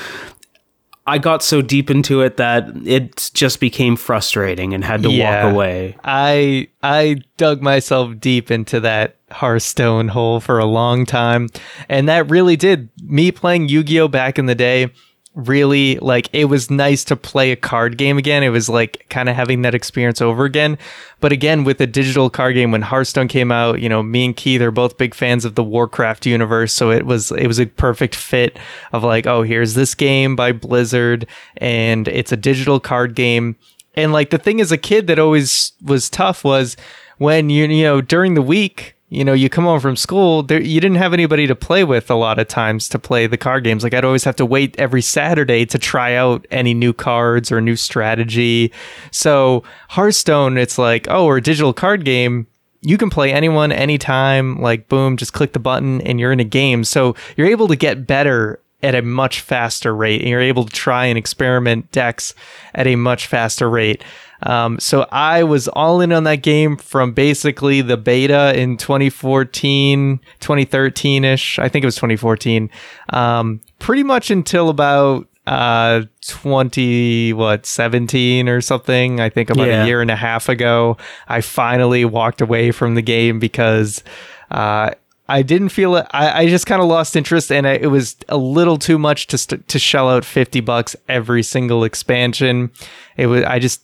I 1.10 1.18
got 1.18 1.42
so 1.44 1.62
deep 1.62 1.90
into 1.90 2.22
it 2.22 2.38
that 2.38 2.70
it 2.86 3.32
just 3.34 3.60
became 3.60 3.96
frustrating 3.96 4.74
and 4.74 4.84
had 4.84 5.02
to 5.04 5.10
Yeah. 5.12 5.46
walk 5.46 5.54
away. 5.54 5.96
I 6.04 6.68
I 6.84 7.18
dug 7.38 7.62
myself 7.62 8.20
deep 8.20 8.52
into 8.52 8.80
that 8.82 9.16
Hearthstone 9.32 10.08
hole 10.10 10.40
for 10.40 10.60
a 10.60 10.66
long 10.66 11.06
time, 11.06 11.50
and 11.88 12.08
that 12.10 12.30
really 12.30 12.56
did 12.56 12.90
me 13.04 13.32
playing 13.32 13.70
Yu-Gi-Oh 13.70 14.08
back 14.08 14.38
in 14.40 14.46
the 14.46 14.56
day. 14.56 14.90
Really, 15.36 15.98
like 16.00 16.28
it 16.34 16.46
was 16.46 16.72
nice 16.72 17.04
to 17.06 17.16
play 17.16 17.52
a 17.52 17.56
card 17.56 17.98
game 17.98 18.18
again. 18.18 18.42
It 18.42 18.50
was 18.50 18.68
like 18.68 19.06
kind 19.10 19.30
of 19.30 19.36
having 19.36 19.62
that 19.62 19.76
experience 19.76 20.22
over 20.22 20.44
again. 20.44 20.78
But 21.20 21.32
again, 21.32 21.64
with 21.64 21.80
a 21.80 21.88
digital 21.88 22.32
card 22.32 22.56
game, 22.56 22.72
when 22.72 22.82
Hearthstone 22.82 23.28
came 23.28 23.52
out, 23.52 23.80
you 23.80 23.90
know, 23.90 24.02
me 24.02 24.26
and 24.26 24.36
Keith 24.36 24.60
are 24.60 24.72
both 24.72 24.98
big 24.98 25.14
fans 25.14 25.46
of 25.46 25.54
the 25.54 25.64
Warcraft 25.64 26.26
universe, 26.26 26.74
so 26.74 26.90
it 26.90 27.06
was 27.06 27.32
it 27.32 27.46
was 27.46 27.60
a 27.60 27.68
perfect 27.68 28.16
fit 28.16 28.58
of 28.92 29.04
like, 29.04 29.28
oh, 29.28 29.44
here's 29.44 29.76
this 29.76 29.94
game 29.94 30.36
by 30.36 30.52
Blizzard, 30.52 31.28
and 31.58 32.08
it's 32.08 32.32
a 32.32 32.38
digital 32.38 32.80
card 32.80 33.14
game. 33.14 33.56
And 33.94 34.12
like 34.12 34.32
the 34.32 34.40
thing 34.40 34.60
as 34.60 34.72
a 34.72 34.78
kid 34.78 35.08
that 35.08 35.20
always 35.20 35.74
was 35.86 36.10
tough 36.10 36.44
was 36.44 36.76
when 37.20 37.52
you 37.52 37.66
you 37.66 37.84
know 37.84 38.02
during 38.02 38.34
the 38.34 38.42
week 38.42 38.96
you 39.10 39.26
know 39.26 39.34
you 39.34 39.50
come 39.50 39.64
home 39.64 39.80
from 39.80 39.96
school 39.96 40.44
there 40.44 40.62
you 40.62 40.80
didn't 40.80 40.98
have 40.98 41.14
anybody 41.14 41.48
to 41.48 41.56
play 41.56 41.84
with 41.84 42.10
a 42.10 42.16
lot 42.16 42.40
of 42.40 42.48
times 42.48 42.88
to 42.90 43.00
play 43.00 43.28
the 43.28 43.38
card 43.38 43.64
games. 43.64 43.84
Like 43.84 43.94
I'd 43.94 44.06
always 44.06 44.24
have 44.24 44.36
to 44.38 44.46
wait 44.46 44.76
every 44.80 45.02
Saturday 45.02 45.66
to 45.66 45.80
try 45.80 46.16
out 46.16 46.46
any 46.52 46.74
new 46.74 46.94
cards 46.94 47.52
or 47.52 47.60
new 47.60 47.76
strategy. 47.76 48.72
So 49.12 49.64
Hearthstone 49.90 50.58
it's 50.58 50.78
like 50.78 51.08
oh 51.10 51.26
we're 51.26 51.38
a 51.38 51.42
digital 51.42 51.74
card 51.74 52.06
game 52.06 52.48
you 52.82 52.98
can 52.98 53.10
play 53.10 53.34
anyone 53.34 53.72
anytime 53.72 54.62
like 54.62 54.88
boom 54.88 55.18
just 55.18 55.34
click 55.34 55.54
the 55.54 55.60
button 55.60 56.02
and 56.02 56.20
you're 56.20 56.32
in 56.32 56.40
a 56.40 56.46
game. 56.46 56.84
So 56.84 57.16
you're 57.36 57.48
able 57.48 57.68
to 57.68 57.76
get 57.76 58.08
better 58.08 58.60
at 58.82 58.96
a 58.96 59.02
much 59.02 59.42
faster 59.42 59.94
rate 59.94 60.22
and 60.22 60.30
you're 60.30 60.40
able 60.40 60.66
to 60.66 60.72
try 60.72 61.06
and 61.06 61.18
experiment 61.18 61.92
decks 61.92 62.34
at 62.74 62.88
a 62.88 62.96
much 62.96 63.28
faster 63.28 63.70
rate 63.70 64.04
um, 64.44 64.80
so 64.80 65.08
i 65.12 65.44
was 65.44 65.68
all 65.70 66.02
in 66.02 66.12
on 66.12 66.24
that 66.24 66.38
game 66.42 66.78
from 66.78 67.12
basically 67.14 67.82
the 67.82 67.98
beta 67.98 68.54
in 68.60 68.78
2014 68.78 70.20
2013ish 70.40 71.60
i 71.60 71.68
think 71.70 71.84
it 71.84 71.88
was 71.88 71.96
2014 71.96 72.70
um, 73.10 73.62
pretty 73.80 74.04
much 74.04 74.32
until 74.32 74.70
about 74.70 75.28
uh 75.48 76.04
20 76.28 77.34
what 77.34 77.66
17 77.66 78.48
or 78.48 78.62
something 78.62 79.20
i 79.20 79.30
think 79.30 79.50
about 79.50 79.68
Yeah. 79.68 79.84
a 79.84 79.88
year 79.88 80.02
and 80.02 80.12
a 80.12 80.16
half 80.16 80.48
ago 80.50 80.98
i 81.28 81.42
finally 81.42 82.06
walked 82.06 82.42
away 82.42 82.72
from 82.72 82.96
the 82.96 83.02
game 83.02 83.40
because 83.40 84.04
uh 84.52 84.92
I 85.32 85.44
didn't 85.44 85.70
feel 85.70 85.96
it. 85.96 86.08
I, 86.10 86.42
I 86.42 86.48
just 86.50 86.66
kind 86.66 86.82
of 86.82 86.88
lost 86.88 87.16
interest, 87.16 87.52
and 87.52 87.68
I, 87.68 87.74
it 87.74 87.92
was 87.92 88.16
a 88.30 88.36
little 88.38 88.78
too 88.80 88.98
much 88.98 89.28
to 89.28 89.38
st- 89.38 89.68
to 89.68 89.78
shell 89.78 90.10
out 90.10 90.26
fifty 90.26 90.60
bucks 90.60 90.96
every 91.08 91.44
single 91.44 91.84
expansion. 91.84 92.72
It 93.16 93.28
was. 93.28 93.44
I 93.44 93.60
just. 93.60 93.84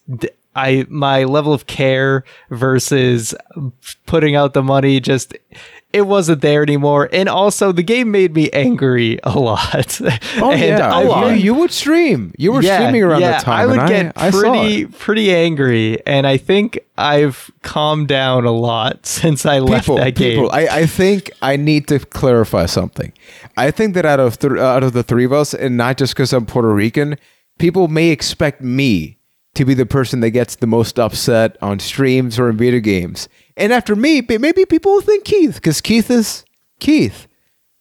I 0.55 0.85
my 0.89 1.23
level 1.25 1.53
of 1.53 1.67
care 1.67 2.23
versus 2.49 3.35
putting 4.05 4.35
out 4.35 4.53
the 4.53 4.63
money 4.63 4.99
just 4.99 5.35
it 5.95 6.05
wasn't 6.07 6.41
there 6.41 6.61
anymore. 6.61 7.07
And 7.13 7.29
also, 7.29 7.71
the 7.71 7.81
game 7.81 8.11
made 8.11 8.35
me 8.35 8.49
angry 8.51 9.17
a 9.23 9.39
lot. 9.39 9.99
Oh 10.37 10.51
yeah, 10.51 10.93
I- 10.93 11.33
you, 11.33 11.35
you 11.35 11.53
would 11.53 11.71
stream. 11.71 12.33
You 12.37 12.51
were 12.51 12.61
streaming 12.61 13.01
around 13.01 13.21
yeah, 13.21 13.31
that 13.31 13.41
time. 13.43 13.61
I 13.61 13.65
would 13.65 13.87
get 13.87 14.11
I, 14.17 14.27
I 14.27 14.31
pretty 14.31 14.81
it. 14.81 14.99
pretty 14.99 15.33
angry, 15.33 16.05
and 16.05 16.27
I 16.27 16.35
think 16.35 16.77
I've 16.97 17.49
calmed 17.61 18.09
down 18.09 18.43
a 18.45 18.51
lot 18.51 19.05
since 19.05 19.45
I 19.45 19.59
left 19.59 19.85
people, 19.85 19.95
that 19.97 20.15
game. 20.15 20.33
people. 20.33 20.51
I, 20.51 20.67
I 20.67 20.85
think 20.85 21.31
I 21.41 21.55
need 21.55 21.87
to 21.87 21.99
clarify 21.99 22.65
something. 22.65 23.13
I 23.55 23.71
think 23.71 23.93
that 23.93 24.05
out 24.05 24.19
of 24.19 24.37
th- 24.37 24.59
out 24.59 24.83
of 24.83 24.91
the 24.91 25.03
three 25.03 25.23
of 25.25 25.31
us, 25.31 25.53
and 25.53 25.77
not 25.77 25.97
just 25.97 26.13
because 26.13 26.33
I'm 26.33 26.45
Puerto 26.45 26.73
Rican, 26.73 27.17
people 27.57 27.87
may 27.87 28.09
expect 28.09 28.61
me 28.61 29.19
to 29.55 29.65
be 29.65 29.73
the 29.73 29.85
person 29.85 30.19
that 30.19 30.31
gets 30.31 30.55
the 30.57 30.67
most 30.67 30.99
upset 30.99 31.57
on 31.61 31.79
streams 31.79 32.37
or 32.37 32.49
in 32.49 32.57
video 32.57 32.79
games. 32.79 33.27
And 33.57 33.73
after 33.73 33.95
me, 33.95 34.21
maybe 34.27 34.65
people 34.65 34.93
will 34.93 35.01
think 35.01 35.23
Keith, 35.25 35.55
because 35.55 35.81
Keith 35.81 36.11
is 36.11 36.45
Keith. 36.79 37.27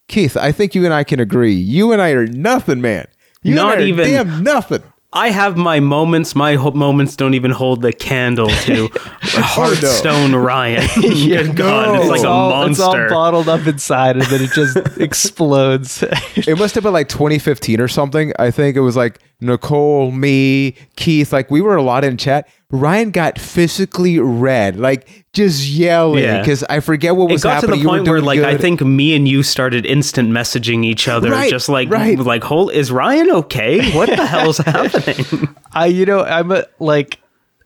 Keith, 0.09 0.37
I 0.37 0.53
think 0.53 0.75
you 0.75 0.85
and 0.85 0.95
I 0.95 1.05
can 1.05 1.19
agree. 1.21 1.55
You 1.55 1.93
and 1.93 2.01
I 2.01 2.11
are 2.11 2.27
nothing, 2.27 2.81
man. 2.81 3.07
You 3.43 3.55
Not 3.55 3.75
and 3.75 3.81
I 3.81 3.85
are 3.85 3.89
even- 3.89 4.07
damn 4.11 4.43
nothing. 4.43 4.83
I 5.17 5.31
have 5.31 5.57
my 5.57 5.79
moments. 5.81 6.35
My 6.35 6.57
ho- 6.57 6.73
moments 6.73 7.15
don't 7.17 7.35
even 7.35 7.53
hold 7.53 7.83
the 7.83 7.93
candle 7.93 8.49
to 8.49 8.89
Hearthstone 9.23 10.35
Ryan. 10.35 10.89
Good 11.01 11.57
God, 11.57 12.01
it's 12.01 12.09
like 12.09 12.17
it's 12.17 12.25
a 12.25 12.29
all, 12.29 12.67
It's 12.67 12.81
all 12.81 12.93
monster. 12.93 13.09
bottled 13.09 13.49
up 13.49 13.67
inside, 13.67 14.17
and 14.17 14.25
then 14.27 14.43
it 14.43 14.51
just 14.53 14.77
explodes. 15.01 16.03
it 16.37 16.59
must 16.59 16.75
have 16.75 16.85
been 16.85 16.93
like 16.93 17.09
2015 17.09 17.81
or 17.81 17.89
something. 17.89 18.33
I 18.39 18.51
think 18.51 18.77
it 18.77 18.81
was 18.81 18.97
like 18.97 19.21
Nicole, 19.41 20.11
me, 20.11 20.75
Keith. 20.97 21.33
Like 21.33 21.51
we 21.51 21.61
were 21.61 21.77
a 21.77 21.83
lot 21.83 22.05
in 22.05 22.17
chat. 22.17 22.49
Ryan 22.75 23.11
got 23.13 23.39
physically 23.39 24.19
red, 24.19 24.77
like 24.77 25.25
just 25.33 25.67
yelling 25.69 26.25
Yeah. 26.25 26.41
because 26.41 26.65
I 26.65 26.81
forget 26.81 27.15
what 27.15 27.31
it 27.31 27.35
was 27.35 27.43
got 27.45 27.61
to 27.61 27.67
the 27.69 27.83
point 27.85 28.09
where, 28.09 28.21
like, 28.21 28.41
I 28.41 28.57
think 28.57 28.81
me 28.81 29.15
and 29.15 29.29
you 29.29 29.43
started 29.43 29.87
instant 29.87 30.31
messaging 30.31 30.85
each 30.85 31.07
other, 31.09 31.31
Right, 31.31 31.49
just 31.51 31.69
like, 31.69 31.89
right. 31.91 32.19
like, 32.19 32.43
whole 32.43 32.69
is 32.71 32.91
Ryan 32.91 33.31
okay? 33.31 33.93
What 33.93 34.09
the 34.09 34.27
hell's 34.27 34.59
happening? 34.73 35.49
I, 35.73 35.87
you 35.87 36.05
know, 36.05 36.25
I'm 36.25 36.51
a, 36.53 36.65
like, 36.81 37.21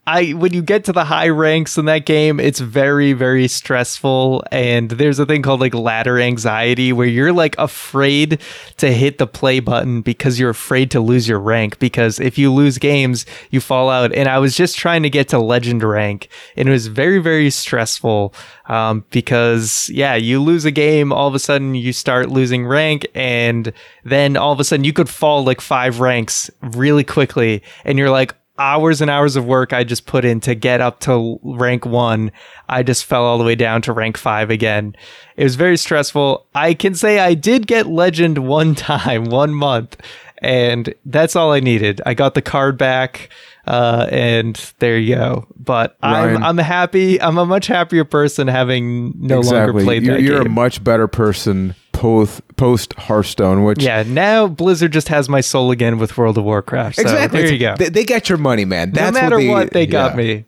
I 0.09 0.31
when 0.31 0.53
you 0.53 0.63
get 0.63 0.85
to 0.85 0.91
the 0.91 1.03
high 1.03 1.29
ranks 1.29 1.77
in 1.77 1.85
that 1.85 2.07
game, 2.07 2.39
it's 2.39 2.59
very, 2.59 3.13
very 3.13 3.47
stressful. 3.47 4.43
And 4.51 4.89
there's 4.89 5.19
a 5.19 5.25
thing 5.25 5.43
called 5.43 5.59
like 5.59 5.75
ladder 5.75 6.17
anxiety 6.17 6.91
where 6.91 7.05
you're 7.05 7.31
like 7.31 7.55
afraid 7.59 8.41
to 8.77 8.91
hit 8.91 9.19
the 9.19 9.27
play 9.27 9.59
button 9.59 10.01
because 10.01 10.39
you're 10.39 10.49
afraid 10.49 10.89
to 10.91 10.99
lose 10.99 11.27
your 11.27 11.39
rank. 11.39 11.77
Because 11.77 12.19
if 12.19 12.39
you 12.39 12.51
lose 12.51 12.79
games, 12.79 13.27
you 13.51 13.61
fall 13.61 13.91
out. 13.91 14.11
And 14.11 14.27
I 14.27 14.39
was 14.39 14.57
just 14.57 14.77
trying 14.77 15.03
to 15.03 15.11
get 15.11 15.27
to 15.29 15.37
legend 15.37 15.83
rank, 15.83 16.27
and 16.57 16.67
it 16.67 16.71
was 16.71 16.87
very, 16.87 17.19
very 17.19 17.51
stressful. 17.51 18.33
Um, 18.65 19.05
because 19.11 19.91
yeah, 19.93 20.15
you 20.15 20.41
lose 20.41 20.65
a 20.65 20.71
game, 20.71 21.11
all 21.11 21.27
of 21.27 21.35
a 21.35 21.39
sudden 21.39 21.75
you 21.75 21.93
start 21.93 22.29
losing 22.29 22.65
rank, 22.65 23.05
and 23.13 23.71
then 24.03 24.37
all 24.37 24.53
of 24.53 24.59
a 24.59 24.63
sudden 24.63 24.85
you 24.85 24.93
could 24.93 25.09
fall 25.09 25.43
like 25.43 25.61
five 25.61 25.99
ranks 25.99 26.49
really 26.61 27.03
quickly, 27.03 27.61
and 27.85 27.99
you're 27.99 28.09
like, 28.09 28.33
hours 28.59 29.01
and 29.01 29.09
hours 29.09 29.35
of 29.35 29.45
work 29.45 29.73
I 29.73 29.83
just 29.83 30.05
put 30.05 30.25
in 30.25 30.39
to 30.41 30.53
get 30.53 30.81
up 30.81 30.99
to 31.01 31.39
rank 31.41 31.85
one, 31.85 32.31
I 32.67 32.83
just 32.83 33.05
fell 33.05 33.23
all 33.23 33.37
the 33.37 33.43
way 33.43 33.55
down 33.55 33.81
to 33.83 33.93
rank 33.93 34.17
five 34.17 34.49
again. 34.49 34.95
It 35.37 35.43
was 35.43 35.55
very 35.55 35.77
stressful. 35.77 36.45
I 36.53 36.73
can 36.73 36.93
say 36.93 37.19
I 37.19 37.33
did 37.33 37.65
get 37.65 37.87
legend 37.87 38.37
one 38.49 38.75
time, 38.75 39.25
one 39.25 39.53
month, 39.53 39.97
and 40.39 40.93
that's 41.05 41.35
all 41.35 41.51
I 41.51 41.59
needed. 41.59 42.01
I 42.05 42.13
got 42.13 42.33
the 42.33 42.41
card 42.41 42.77
back, 42.77 43.29
uh, 43.65 44.07
and 44.11 44.55
there 44.79 44.97
you 44.97 45.15
go. 45.15 45.47
But 45.57 45.97
Ryan. 46.03 46.37
I'm 46.37 46.43
I'm 46.43 46.57
happy. 46.57 47.21
I'm 47.21 47.37
a 47.37 47.45
much 47.45 47.67
happier 47.67 48.03
person 48.03 48.47
having 48.47 49.13
no 49.17 49.39
longer 49.39 49.73
played 49.73 50.03
You're, 50.03 50.15
that 50.15 50.21
you're 50.21 50.41
a 50.41 50.49
much 50.49 50.83
better 50.83 51.07
person 51.07 51.75
post 51.99 52.41
post 52.55 52.93
Hearthstone, 52.93 53.65
which 53.65 53.83
yeah, 53.83 54.03
now 54.03 54.47
Blizzard 54.47 54.93
just 54.93 55.09
has 55.09 55.27
my 55.27 55.41
soul 55.41 55.69
again 55.69 55.99
with 55.99 56.17
World 56.17 56.37
of 56.37 56.45
Warcraft. 56.45 56.95
So 56.95 57.01
exactly. 57.01 57.41
there 57.41 57.51
you 57.51 57.59
go. 57.59 57.75
They, 57.75 57.89
they 57.89 58.05
got 58.05 58.29
your 58.29 58.37
money, 58.37 58.63
man. 58.63 58.91
That's 58.91 59.13
no 59.13 59.21
matter 59.21 59.35
what, 59.35 59.47
what, 59.47 59.73
they 59.73 59.85
got 59.85 60.11
yeah. 60.11 60.17
me. 60.17 60.45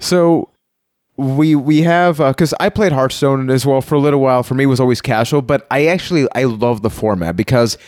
So 0.00 0.48
we 1.16 1.54
we 1.54 1.82
have 1.82 2.20
uh, 2.20 2.32
because 2.32 2.52
I 2.58 2.68
played 2.68 2.90
Hearthstone 2.90 3.48
as 3.48 3.64
well 3.64 3.80
for 3.80 3.94
a 3.94 4.00
little 4.00 4.20
while. 4.20 4.42
For 4.42 4.54
me, 4.54 4.64
it 4.64 4.66
was 4.66 4.80
always 4.80 5.00
casual, 5.00 5.40
but 5.40 5.68
I 5.70 5.86
actually 5.86 6.26
I 6.34 6.44
love 6.44 6.82
the 6.82 6.90
format 6.90 7.36
because 7.36 7.78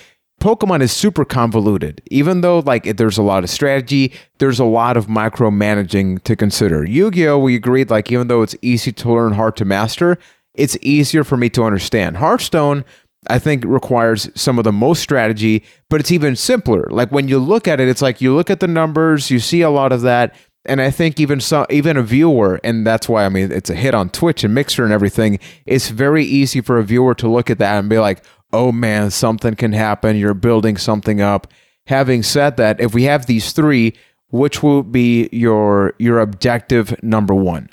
Pokemon 0.41 0.81
is 0.81 0.93
super 0.93 1.25
convoluted. 1.25 2.01
Even 2.13 2.43
though 2.43 2.61
like 2.61 2.97
there's 2.97 3.19
a 3.19 3.23
lot 3.23 3.43
of 3.43 3.51
strategy, 3.51 4.13
there's 4.39 4.61
a 4.61 4.65
lot 4.65 4.97
of 4.97 5.09
micromanaging 5.09 6.23
to 6.23 6.37
consider. 6.37 6.85
Yu-Gi-Oh, 6.85 7.41
we 7.41 7.57
agreed 7.57 7.91
like 7.91 8.13
even 8.13 8.29
though 8.29 8.43
it's 8.43 8.55
easy 8.63 8.93
to 8.93 9.13
learn, 9.13 9.33
hard 9.33 9.57
to 9.57 9.65
master, 9.65 10.17
it's 10.59 10.77
easier 10.83 11.25
for 11.25 11.37
me 11.37 11.49
to 11.51 11.65
understand. 11.65 12.19
Hearthstone. 12.19 12.85
I 13.27 13.39
think 13.39 13.65
requires 13.67 14.31
some 14.41 14.59
of 14.59 14.65
the 14.65 14.73
most 14.73 15.03
strategy, 15.03 15.65
but 15.91 16.01
it's 16.01 16.13
even 16.13 16.37
simpler. 16.37 16.87
Like 16.89 17.11
when 17.11 17.27
you 17.29 17.39
look 17.39 17.67
at 17.67 17.81
it, 17.81 17.89
it's 17.89 18.01
like 18.01 18.21
you 18.21 18.35
look 18.35 18.49
at 18.49 18.61
the 18.61 18.69
numbers, 18.69 19.31
you 19.31 19.41
see 19.41 19.61
a 19.61 19.71
lot 19.71 19.93
of 19.93 20.03
that, 20.03 20.35
and 20.65 20.81
I 20.81 20.91
think 20.91 21.19
even 21.19 21.41
some 21.41 21.67
even 21.69 21.97
a 21.97 22.03
viewer, 22.03 22.61
and 22.63 22.87
that's 22.87 23.09
why 23.09 23.25
I 23.25 23.29
mean 23.29 23.51
it's 23.51 23.71
a 23.71 23.75
hit 23.75 23.95
on 23.95 24.11
Twitch 24.11 24.45
and 24.45 24.55
Mixer 24.55 24.85
and 24.85 24.93
everything. 24.93 25.41
It's 25.67 25.89
very 25.89 26.25
easy 26.25 26.61
for 26.61 26.79
a 26.79 26.85
viewer 26.85 27.15
to 27.17 27.29
look 27.29 27.51
at 27.51 27.59
that 27.59 27.79
and 27.79 27.89
be 27.89 27.99
like, 27.99 28.25
"Oh 28.53 28.71
man, 28.71 29.11
something 29.11 29.55
can 29.57 29.73
happen. 29.73 30.17
You're 30.17 30.35
building 30.35 30.77
something 30.77 31.21
up." 31.21 31.49
Having 31.87 32.23
said 32.23 32.57
that, 32.59 32.81
if 32.81 32.95
we 32.95 33.05
have 33.05 33.27
these 33.27 33.53
three, 33.53 33.95
which 34.29 34.63
will 34.63 34.83
be 34.83 35.29
your 35.33 35.95
your 35.99 36.21
objective 36.21 37.03
number 37.03 37.35
one? 37.35 37.71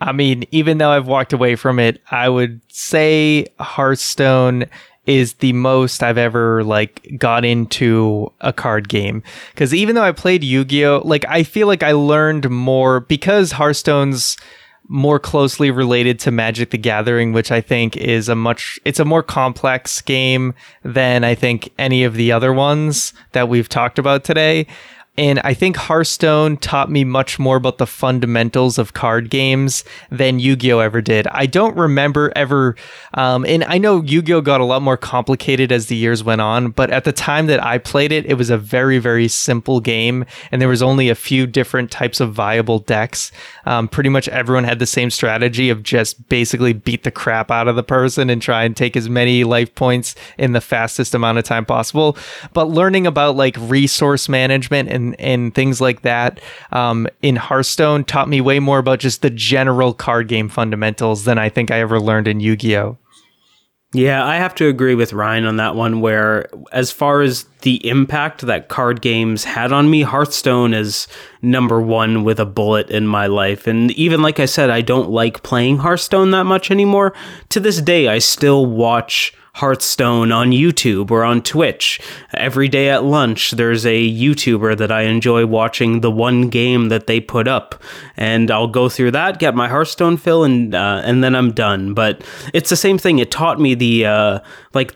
I 0.00 0.12
mean, 0.12 0.44
even 0.50 0.78
though 0.78 0.90
I've 0.90 1.06
walked 1.06 1.32
away 1.32 1.56
from 1.56 1.78
it, 1.78 2.02
I 2.10 2.28
would 2.28 2.60
say 2.68 3.46
Hearthstone 3.58 4.66
is 5.06 5.34
the 5.34 5.52
most 5.52 6.02
I've 6.02 6.18
ever 6.18 6.64
like 6.64 7.06
got 7.18 7.44
into 7.44 8.32
a 8.40 8.52
card 8.52 8.88
game. 8.88 9.22
Cause 9.54 9.74
even 9.74 9.94
though 9.94 10.02
I 10.02 10.12
played 10.12 10.42
Yu-Gi-Oh, 10.42 11.02
like 11.04 11.24
I 11.28 11.42
feel 11.42 11.66
like 11.66 11.82
I 11.82 11.92
learned 11.92 12.50
more 12.50 13.00
because 13.00 13.52
Hearthstone's 13.52 14.36
more 14.88 15.18
closely 15.18 15.70
related 15.70 16.18
to 16.20 16.30
Magic 16.30 16.70
the 16.70 16.78
Gathering, 16.78 17.32
which 17.32 17.50
I 17.50 17.60
think 17.60 17.96
is 17.96 18.28
a 18.28 18.34
much 18.34 18.78
it's 18.84 19.00
a 19.00 19.04
more 19.04 19.22
complex 19.22 20.00
game 20.00 20.54
than 20.82 21.24
I 21.24 21.34
think 21.34 21.72
any 21.78 22.04
of 22.04 22.14
the 22.14 22.32
other 22.32 22.52
ones 22.52 23.12
that 23.32 23.48
we've 23.48 23.68
talked 23.68 23.98
about 23.98 24.24
today. 24.24 24.66
And 25.16 25.38
I 25.44 25.54
think 25.54 25.76
Hearthstone 25.76 26.56
taught 26.56 26.90
me 26.90 27.04
much 27.04 27.38
more 27.38 27.56
about 27.56 27.78
the 27.78 27.86
fundamentals 27.86 28.78
of 28.78 28.94
card 28.94 29.30
games 29.30 29.84
than 30.10 30.40
Yu 30.40 30.56
Gi 30.56 30.72
Oh! 30.72 30.80
ever 30.80 31.00
did. 31.00 31.28
I 31.28 31.46
don't 31.46 31.76
remember 31.76 32.32
ever, 32.34 32.74
um, 33.14 33.46
and 33.46 33.62
I 33.62 33.78
know 33.78 34.02
Yu 34.02 34.22
Gi 34.22 34.32
Oh! 34.34 34.40
got 34.40 34.60
a 34.60 34.64
lot 34.64 34.82
more 34.82 34.96
complicated 34.96 35.70
as 35.70 35.86
the 35.86 35.94
years 35.94 36.24
went 36.24 36.40
on, 36.40 36.70
but 36.70 36.90
at 36.90 37.04
the 37.04 37.12
time 37.12 37.46
that 37.46 37.62
I 37.62 37.78
played 37.78 38.10
it, 38.10 38.26
it 38.26 38.34
was 38.34 38.50
a 38.50 38.58
very, 38.58 38.98
very 38.98 39.28
simple 39.28 39.78
game, 39.78 40.24
and 40.50 40.60
there 40.60 40.68
was 40.68 40.82
only 40.82 41.08
a 41.08 41.14
few 41.14 41.46
different 41.46 41.92
types 41.92 42.18
of 42.18 42.32
viable 42.32 42.80
decks. 42.80 43.30
Um, 43.66 43.86
pretty 43.86 44.10
much 44.10 44.26
everyone 44.28 44.64
had 44.64 44.80
the 44.80 44.86
same 44.86 45.10
strategy 45.10 45.70
of 45.70 45.84
just 45.84 46.28
basically 46.28 46.72
beat 46.72 47.04
the 47.04 47.12
crap 47.12 47.52
out 47.52 47.68
of 47.68 47.76
the 47.76 47.84
person 47.84 48.30
and 48.30 48.42
try 48.42 48.64
and 48.64 48.76
take 48.76 48.96
as 48.96 49.08
many 49.08 49.44
life 49.44 49.76
points 49.76 50.16
in 50.38 50.54
the 50.54 50.60
fastest 50.60 51.14
amount 51.14 51.38
of 51.38 51.44
time 51.44 51.64
possible. 51.64 52.18
But 52.52 52.64
learning 52.68 53.06
about 53.06 53.36
like 53.36 53.56
resource 53.60 54.28
management 54.28 54.88
and 54.88 55.03
and 55.18 55.54
things 55.54 55.80
like 55.80 56.02
that 56.02 56.40
um, 56.72 57.06
in 57.20 57.36
Hearthstone 57.36 58.04
taught 58.04 58.28
me 58.28 58.40
way 58.40 58.58
more 58.58 58.78
about 58.78 59.00
just 59.00 59.22
the 59.22 59.30
general 59.30 59.92
card 59.92 60.28
game 60.28 60.48
fundamentals 60.48 61.24
than 61.24 61.38
I 61.38 61.48
think 61.48 61.70
I 61.70 61.80
ever 61.80 62.00
learned 62.00 62.28
in 62.28 62.40
Yu 62.40 62.56
Gi 62.56 62.76
Oh. 62.78 62.98
Yeah, 63.94 64.26
I 64.26 64.38
have 64.38 64.56
to 64.56 64.66
agree 64.66 64.96
with 64.96 65.12
Ryan 65.12 65.44
on 65.44 65.56
that 65.58 65.76
one. 65.76 66.00
Where, 66.00 66.48
as 66.72 66.90
far 66.90 67.22
as 67.22 67.44
the 67.60 67.76
impact 67.86 68.40
that 68.40 68.68
card 68.68 69.00
games 69.00 69.44
had 69.44 69.72
on 69.72 69.88
me, 69.88 70.02
Hearthstone 70.02 70.74
is 70.74 71.06
number 71.42 71.80
one 71.80 72.24
with 72.24 72.40
a 72.40 72.44
bullet 72.44 72.90
in 72.90 73.06
my 73.06 73.28
life. 73.28 73.68
And 73.68 73.92
even 73.92 74.20
like 74.20 74.40
I 74.40 74.46
said, 74.46 74.68
I 74.68 74.80
don't 74.80 75.10
like 75.10 75.44
playing 75.44 75.78
Hearthstone 75.78 76.32
that 76.32 76.42
much 76.42 76.72
anymore. 76.72 77.14
To 77.50 77.60
this 77.60 77.80
day, 77.80 78.08
I 78.08 78.18
still 78.18 78.66
watch 78.66 79.32
Hearthstone 79.54 80.32
on 80.32 80.50
YouTube 80.50 81.10
or 81.10 81.24
on 81.24 81.40
Twitch. 81.40 82.00
Every 82.32 82.68
day 82.68 82.90
at 82.90 83.04
lunch, 83.04 83.52
there's 83.52 83.86
a 83.86 84.10
YouTuber 84.10 84.76
that 84.78 84.90
I 84.90 85.02
enjoy 85.02 85.46
watching 85.46 86.00
the 86.00 86.10
one 86.10 86.48
game 86.48 86.88
that 86.88 87.06
they 87.06 87.20
put 87.20 87.46
up, 87.46 87.80
and 88.16 88.50
I'll 88.50 88.66
go 88.66 88.88
through 88.88 89.12
that, 89.12 89.38
get 89.38 89.54
my 89.54 89.68
Hearthstone 89.68 90.16
fill, 90.16 90.44
and 90.44 90.74
uh, 90.74 91.02
and 91.04 91.22
then 91.22 91.36
I'm 91.36 91.52
done. 91.52 91.94
But 91.94 92.22
it's 92.52 92.70
the 92.70 92.76
same 92.76 92.98
thing. 92.98 93.20
It 93.20 93.30
taught 93.30 93.60
me 93.60 93.74
the 93.74 94.06
uh, 94.06 94.38
like 94.74 94.94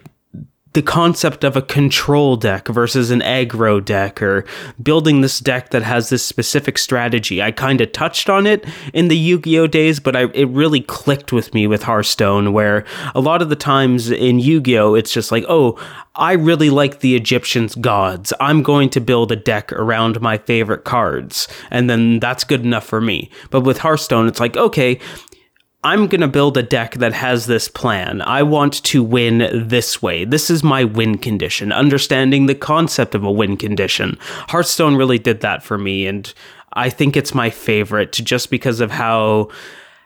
the 0.79 0.83
concept 0.83 1.43
of 1.43 1.57
a 1.57 1.63
control 1.63 2.37
deck 2.37 2.69
versus 2.69 3.11
an 3.11 3.19
aggro 3.21 3.85
deck 3.85 4.23
or 4.23 4.45
building 4.81 5.23
this 5.23 5.41
deck 5.41 5.71
that 5.71 5.83
has 5.83 6.09
this 6.09 6.25
specific 6.25 6.79
strategy. 6.79 7.43
I 7.43 7.51
kind 7.51 7.81
of 7.81 7.91
touched 7.91 8.31
on 8.31 8.47
it 8.47 8.65
in 8.95 9.09
the 9.09 9.17
Yu-Gi-Oh 9.17 9.67
days, 9.67 9.99
but 9.99 10.15
I, 10.15 10.27
it 10.35 10.49
really 10.51 10.81
clicked 10.81 11.33
with 11.33 11.53
me 11.53 11.67
with 11.67 11.83
Hearthstone 11.83 12.53
where 12.53 12.85
a 13.13 13.21
lot 13.21 13.43
of 13.43 13.49
the 13.49 13.57
times 13.57 14.09
in 14.09 14.39
Yu-Gi-Oh 14.39 14.95
it's 14.95 15.13
just 15.13 15.33
like, 15.33 15.45
"Oh, 15.49 15.77
I 16.15 16.35
really 16.35 16.71
like 16.71 17.01
the 17.01 17.17
Egyptians 17.17 17.75
gods. 17.75 18.33
I'm 18.39 18.63
going 18.63 18.89
to 18.91 19.01
build 19.01 19.33
a 19.33 19.37
deck 19.37 19.73
around 19.73 20.21
my 20.21 20.39
favorite 20.39 20.85
cards." 20.85 21.49
And 21.73 21.91
then 21.91 22.21
that's 22.21 22.45
good 22.45 22.61
enough 22.61 22.87
for 22.87 23.01
me. 23.01 23.31
But 23.51 23.63
with 23.63 23.79
Hearthstone, 23.79 24.29
it's 24.29 24.39
like, 24.39 24.57
"Okay, 24.57 25.01
I'm 25.85 26.09
going 26.09 26.23
to 26.23 26.29
build 26.29 26.57
a 26.57 26.63
deck 26.63 26.95
that 26.95 27.13
has 27.13 27.47
this 27.47 27.69
plan. 27.69 28.21
I 28.23 28.43
want 28.43 28.83
to 28.85 29.03
win 29.03 29.49
this 29.69 30.03
way. 30.03 30.25
This 30.25 30.51
is 30.51 30.65
my 30.65 30.83
win 30.83 31.19
condition, 31.19 31.71
understanding 31.71 32.47
the 32.47 32.55
concept 32.57 33.15
of 33.15 33.23
a 33.23 33.31
win 33.31 33.57
condition. 33.57 34.19
Hearthstone 34.49 34.97
really 34.97 35.21
did 35.21 35.41
that 35.43 35.63
for 35.63 35.79
me, 35.79 36.07
and 36.07 36.33
I 36.73 36.91
think 36.91 37.17
it's 37.17 37.33
my 37.33 37.49
favorite 37.51 38.13
just 38.13 38.51
because 38.51 38.81
of 38.81 38.91
how 38.91 39.51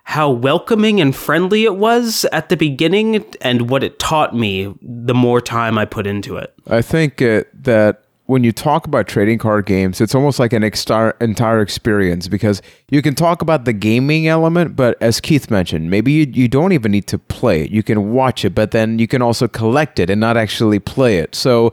how 0.04 0.28
welcoming 0.30 1.00
and 1.00 1.14
friendly 1.14 1.64
it 1.64 1.76
was 1.76 2.26
at 2.32 2.48
the 2.48 2.56
beginning 2.56 3.24
and 3.40 3.70
what 3.70 3.84
it 3.84 4.00
taught 4.00 4.34
me 4.34 4.74
the 4.82 5.14
more 5.14 5.40
time 5.40 5.78
I 5.78 5.84
put 5.84 6.08
into 6.08 6.36
it. 6.36 6.52
I 6.68 6.82
think 6.82 7.22
uh, 7.22 7.44
that 7.54 8.01
when 8.26 8.44
you 8.44 8.52
talk 8.52 8.86
about 8.86 9.08
trading 9.08 9.38
card 9.38 9.66
games, 9.66 10.00
it's 10.00 10.14
almost 10.14 10.38
like 10.38 10.52
an 10.52 10.62
entire 10.62 11.60
experience 11.60 12.28
because 12.28 12.62
you 12.88 13.02
can 13.02 13.14
talk 13.14 13.42
about 13.42 13.64
the 13.64 13.72
gaming 13.72 14.28
element, 14.28 14.76
but 14.76 14.96
as 15.00 15.20
Keith 15.20 15.50
mentioned, 15.50 15.90
maybe 15.90 16.12
you, 16.12 16.26
you 16.32 16.48
don't 16.48 16.72
even 16.72 16.92
need 16.92 17.06
to 17.08 17.18
play 17.18 17.62
it. 17.62 17.70
You 17.70 17.82
can 17.82 18.12
watch 18.12 18.44
it, 18.44 18.54
but 18.54 18.70
then 18.70 18.98
you 18.98 19.08
can 19.08 19.22
also 19.22 19.48
collect 19.48 19.98
it 19.98 20.08
and 20.08 20.20
not 20.20 20.36
actually 20.36 20.78
play 20.78 21.18
it. 21.18 21.34
So 21.34 21.72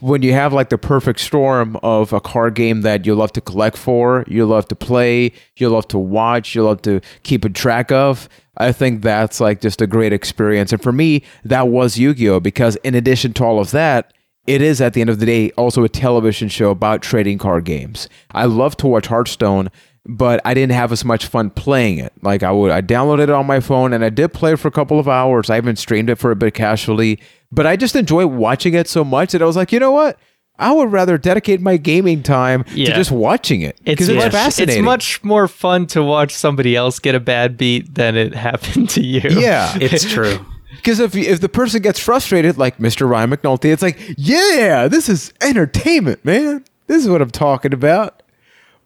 when 0.00 0.22
you 0.22 0.32
have 0.32 0.52
like 0.52 0.68
the 0.68 0.78
perfect 0.78 1.18
storm 1.18 1.76
of 1.82 2.12
a 2.12 2.20
card 2.20 2.54
game 2.54 2.82
that 2.82 3.04
you 3.04 3.16
love 3.16 3.32
to 3.32 3.40
collect 3.40 3.76
for, 3.76 4.24
you 4.28 4.46
love 4.46 4.68
to 4.68 4.76
play, 4.76 5.32
you 5.56 5.68
love 5.68 5.88
to 5.88 5.98
watch, 5.98 6.54
you 6.54 6.62
love 6.62 6.80
to 6.82 7.00
keep 7.24 7.44
a 7.44 7.48
track 7.48 7.90
of, 7.90 8.28
I 8.56 8.70
think 8.70 9.02
that's 9.02 9.40
like 9.40 9.60
just 9.60 9.82
a 9.82 9.86
great 9.88 10.12
experience. 10.12 10.72
And 10.72 10.80
for 10.80 10.92
me, 10.92 11.24
that 11.44 11.68
was 11.68 11.98
Yu 11.98 12.14
Gi 12.14 12.28
Oh! 12.28 12.40
because 12.40 12.76
in 12.76 12.94
addition 12.94 13.32
to 13.34 13.44
all 13.44 13.58
of 13.58 13.72
that, 13.72 14.12
it 14.48 14.62
is 14.62 14.80
at 14.80 14.94
the 14.94 15.02
end 15.02 15.10
of 15.10 15.18
the 15.18 15.26
day 15.26 15.50
also 15.52 15.84
a 15.84 15.90
television 15.90 16.48
show 16.48 16.70
about 16.70 17.02
trading 17.02 17.36
card 17.36 17.64
games. 17.64 18.08
I 18.30 18.46
love 18.46 18.78
to 18.78 18.86
watch 18.86 19.06
Hearthstone, 19.06 19.70
but 20.06 20.40
I 20.42 20.54
didn't 20.54 20.72
have 20.72 20.90
as 20.90 21.04
much 21.04 21.26
fun 21.26 21.50
playing 21.50 21.98
it. 21.98 22.14
Like 22.22 22.42
I 22.42 22.50
would, 22.50 22.70
I 22.70 22.80
downloaded 22.80 23.24
it 23.24 23.30
on 23.30 23.46
my 23.46 23.60
phone 23.60 23.92
and 23.92 24.02
I 24.02 24.08
did 24.08 24.32
play 24.32 24.54
it 24.54 24.56
for 24.56 24.68
a 24.68 24.70
couple 24.70 24.98
of 24.98 25.06
hours. 25.06 25.50
I 25.50 25.58
even 25.58 25.76
streamed 25.76 26.08
it 26.08 26.14
for 26.14 26.30
a 26.30 26.36
bit 26.36 26.54
casually, 26.54 27.20
but 27.52 27.66
I 27.66 27.76
just 27.76 27.94
enjoy 27.94 28.26
watching 28.26 28.72
it 28.72 28.88
so 28.88 29.04
much 29.04 29.32
that 29.32 29.42
I 29.42 29.44
was 29.44 29.54
like, 29.54 29.70
you 29.70 29.80
know 29.80 29.92
what? 29.92 30.18
I 30.58 30.72
would 30.72 30.90
rather 30.90 31.18
dedicate 31.18 31.60
my 31.60 31.76
gaming 31.76 32.22
time 32.22 32.64
to 32.64 32.86
just 32.86 33.12
watching 33.12 33.60
it 33.60 33.78
because 33.84 34.08
it's, 34.08 34.16
much, 34.16 34.32
fascinating. 34.32 34.78
it's 34.82 34.84
much 34.84 35.22
more 35.22 35.46
fun 35.46 35.86
to 35.88 36.02
watch 36.02 36.32
somebody 36.32 36.74
else 36.74 36.98
get 36.98 37.14
a 37.14 37.20
bad 37.20 37.58
beat 37.58 37.94
than 37.94 38.16
it 38.16 38.34
happened 38.48 38.88
to 38.90 39.02
you. 39.02 39.20
yeah. 39.28 39.76
It's 39.78 40.04
true. 40.10 40.38
Because 40.78 41.00
if 41.00 41.14
if 41.16 41.40
the 41.40 41.48
person 41.48 41.82
gets 41.82 41.98
frustrated, 41.98 42.56
like 42.56 42.78
Mr. 42.78 43.08
Ryan 43.08 43.30
McNulty, 43.30 43.72
it's 43.72 43.82
like, 43.82 43.98
yeah, 44.16 44.88
this 44.88 45.08
is 45.08 45.32
entertainment, 45.40 46.24
man. 46.24 46.64
This 46.86 47.02
is 47.04 47.10
what 47.10 47.20
I'm 47.20 47.30
talking 47.30 47.72
about. 47.72 48.22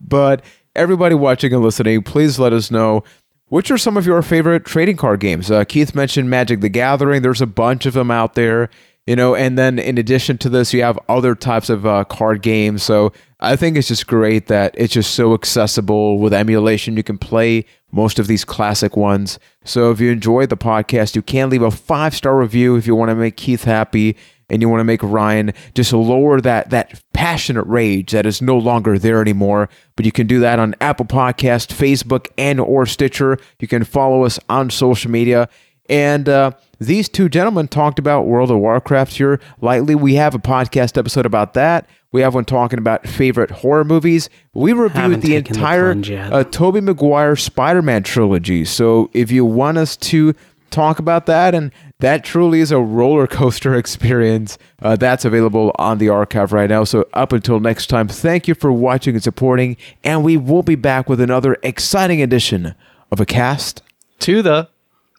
But 0.00 0.42
everybody 0.74 1.14
watching 1.14 1.52
and 1.52 1.62
listening, 1.62 2.02
please 2.02 2.38
let 2.38 2.52
us 2.52 2.70
know 2.70 3.04
which 3.48 3.70
are 3.70 3.76
some 3.76 3.98
of 3.98 4.06
your 4.06 4.22
favorite 4.22 4.64
trading 4.64 4.96
card 4.96 5.20
games. 5.20 5.50
Uh, 5.50 5.62
Keith 5.64 5.94
mentioned 5.94 6.30
Magic 6.30 6.62
the 6.62 6.70
Gathering. 6.70 7.20
There's 7.20 7.42
a 7.42 7.46
bunch 7.46 7.84
of 7.84 7.92
them 7.92 8.10
out 8.10 8.34
there, 8.34 8.70
you 9.06 9.16
know. 9.16 9.34
And 9.34 9.58
then 9.58 9.78
in 9.78 9.98
addition 9.98 10.38
to 10.38 10.48
this, 10.48 10.72
you 10.72 10.82
have 10.82 10.98
other 11.08 11.34
types 11.34 11.70
of 11.70 11.86
uh, 11.86 12.04
card 12.04 12.42
games. 12.42 12.82
So 12.82 13.12
I 13.40 13.56
think 13.56 13.76
it's 13.76 13.88
just 13.88 14.06
great 14.06 14.46
that 14.46 14.74
it's 14.76 14.94
just 14.94 15.14
so 15.14 15.34
accessible 15.34 16.18
with 16.18 16.32
emulation. 16.32 16.96
You 16.96 17.02
can 17.02 17.18
play 17.18 17.64
most 17.90 18.18
of 18.18 18.26
these 18.26 18.44
classic 18.44 18.96
ones. 18.96 19.38
So 19.64 19.90
if 19.90 20.00
you 20.00 20.10
enjoyed 20.10 20.48
the 20.48 20.56
podcast, 20.56 21.14
you 21.14 21.22
can 21.22 21.50
leave 21.50 21.62
a 21.62 21.70
five 21.70 22.14
star 22.14 22.36
review 22.38 22.76
if 22.76 22.86
you 22.86 22.94
want 22.94 23.10
to 23.10 23.14
make 23.14 23.36
Keith 23.36 23.64
happy 23.64 24.16
and 24.52 24.60
you 24.60 24.68
want 24.68 24.80
to 24.80 24.84
make 24.84 25.02
Ryan 25.02 25.52
just 25.74 25.92
lower 25.92 26.40
that 26.40 26.70
that 26.70 27.02
passionate 27.12 27.66
rage 27.66 28.12
that 28.12 28.26
is 28.26 28.42
no 28.42 28.56
longer 28.58 28.98
there 28.98 29.20
anymore. 29.20 29.68
But 29.96 30.04
you 30.04 30.12
can 30.12 30.26
do 30.26 30.40
that 30.40 30.58
on 30.58 30.74
Apple 30.80 31.06
Podcast, 31.06 31.72
Facebook, 31.72 32.28
and 32.36 32.60
or 32.60 32.84
Stitcher. 32.84 33.38
You 33.58 33.68
can 33.68 33.84
follow 33.84 34.24
us 34.24 34.38
on 34.48 34.70
social 34.70 35.10
media. 35.10 35.48
And 35.92 36.26
uh, 36.26 36.52
these 36.78 37.06
two 37.06 37.28
gentlemen 37.28 37.68
talked 37.68 37.98
about 37.98 38.22
World 38.26 38.50
of 38.50 38.56
Warcraft 38.56 39.12
here 39.12 39.38
lightly. 39.60 39.94
We 39.94 40.14
have 40.14 40.34
a 40.34 40.38
podcast 40.38 40.96
episode 40.96 41.26
about 41.26 41.52
that. 41.52 41.86
We 42.12 42.22
have 42.22 42.34
one 42.34 42.46
talking 42.46 42.78
about 42.78 43.06
favorite 43.06 43.50
horror 43.50 43.84
movies. 43.84 44.30
We 44.54 44.72
reviewed 44.72 45.20
the 45.20 45.28
the 45.28 45.36
entire 45.36 45.92
plunge 45.92 46.10
uh, 46.10 46.44
Tobey 46.44 46.80
Maguire 46.80 47.36
Spider-Man 47.36 48.04
trilogy. 48.04 48.64
So 48.64 49.10
if 49.12 49.30
you 49.30 49.44
want 49.44 49.76
us 49.76 49.98
to 49.98 50.34
talk 50.70 50.98
about 50.98 51.26
that, 51.26 51.54
and 51.54 51.70
that 51.98 52.24
truly 52.24 52.60
is 52.60 52.72
a 52.72 52.80
roller 52.80 53.26
coaster 53.26 53.74
experience, 53.78 54.56
uh, 54.80 54.96
that's 54.96 55.26
available 55.26 55.72
on 55.78 55.98
the 55.98 56.08
archive 56.08 56.54
right 56.54 56.70
now. 56.70 56.84
So 56.84 57.06
up 57.12 57.34
until 57.34 57.60
next 57.60 57.88
time, 57.88 58.08
thank 58.08 58.48
you 58.48 58.54
for 58.54 58.72
watching 58.72 59.14
and 59.14 59.22
supporting, 59.22 59.76
and 60.02 60.24
we 60.24 60.38
will 60.38 60.62
be 60.62 60.74
back 60.74 61.10
with 61.10 61.20
another 61.20 61.58
exciting 61.62 62.22
edition 62.22 62.74
of 63.10 63.20
a 63.20 63.26
cast. 63.26 63.82
To 64.20 64.40
the 64.40 64.68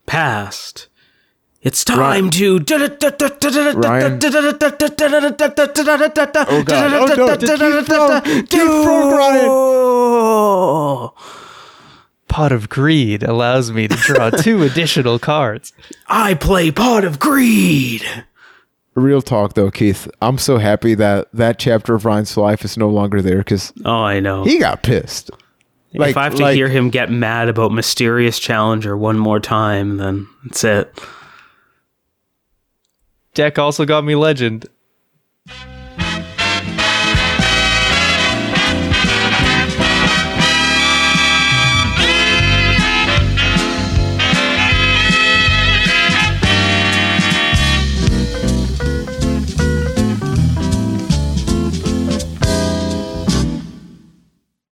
Past. 0.06 0.88
It's 1.62 1.86
time 1.86 2.30
to. 2.32 2.60
Ryan. 3.78 4.20
Oh 6.50 6.64
God. 6.64 6.94
Oh, 6.94 7.06
no. 7.16 7.38
Keep 7.38 7.86
frog- 7.88 8.24
keep 8.50 8.68
frog 8.84 9.12
running. 9.14 9.50
Pot 12.28 12.52
of 12.52 12.68
greed 12.68 13.24
allows 13.24 13.72
me 13.72 13.88
to 13.88 13.96
draw 13.96 14.30
two 14.42 14.64
additional 14.64 15.20
cards. 15.20 15.72
I 16.08 16.34
play 16.34 16.72
Pot 16.72 17.06
of 17.06 17.20
Greed. 17.20 18.04
Real 18.96 19.22
talk 19.22 19.54
though, 19.54 19.72
Keith. 19.72 20.08
I'm 20.22 20.38
so 20.38 20.58
happy 20.58 20.96
that 20.96 21.28
that 21.34 21.60
chapter 21.60 21.94
of 21.96 22.06
Ryan's 22.06 22.36
life 22.36 22.66
is 22.66 22.76
no 22.78 22.90
longer 22.90 23.22
there 23.22 23.38
because 23.40 23.72
Oh, 23.86 24.04
I 24.04 24.20
know. 24.20 24.44
he 24.44 24.58
got 24.60 24.84
pissed. 24.84 25.30
If 25.94 26.18
I 26.18 26.24
have 26.24 26.36
to 26.36 26.52
hear 26.52 26.68
him 26.70 26.90
get 26.90 27.12
mad 27.12 27.50
about 27.50 27.72
Mysterious 27.72 28.40
Challenger 28.40 28.98
one 28.98 29.18
more 29.18 29.40
time, 29.40 29.98
then 29.98 30.28
that's 30.44 30.64
it. 30.64 30.94
Deck 33.34 33.60
also 33.60 33.86
got 33.86 34.04
me 34.04 34.16
legend. 34.16 34.68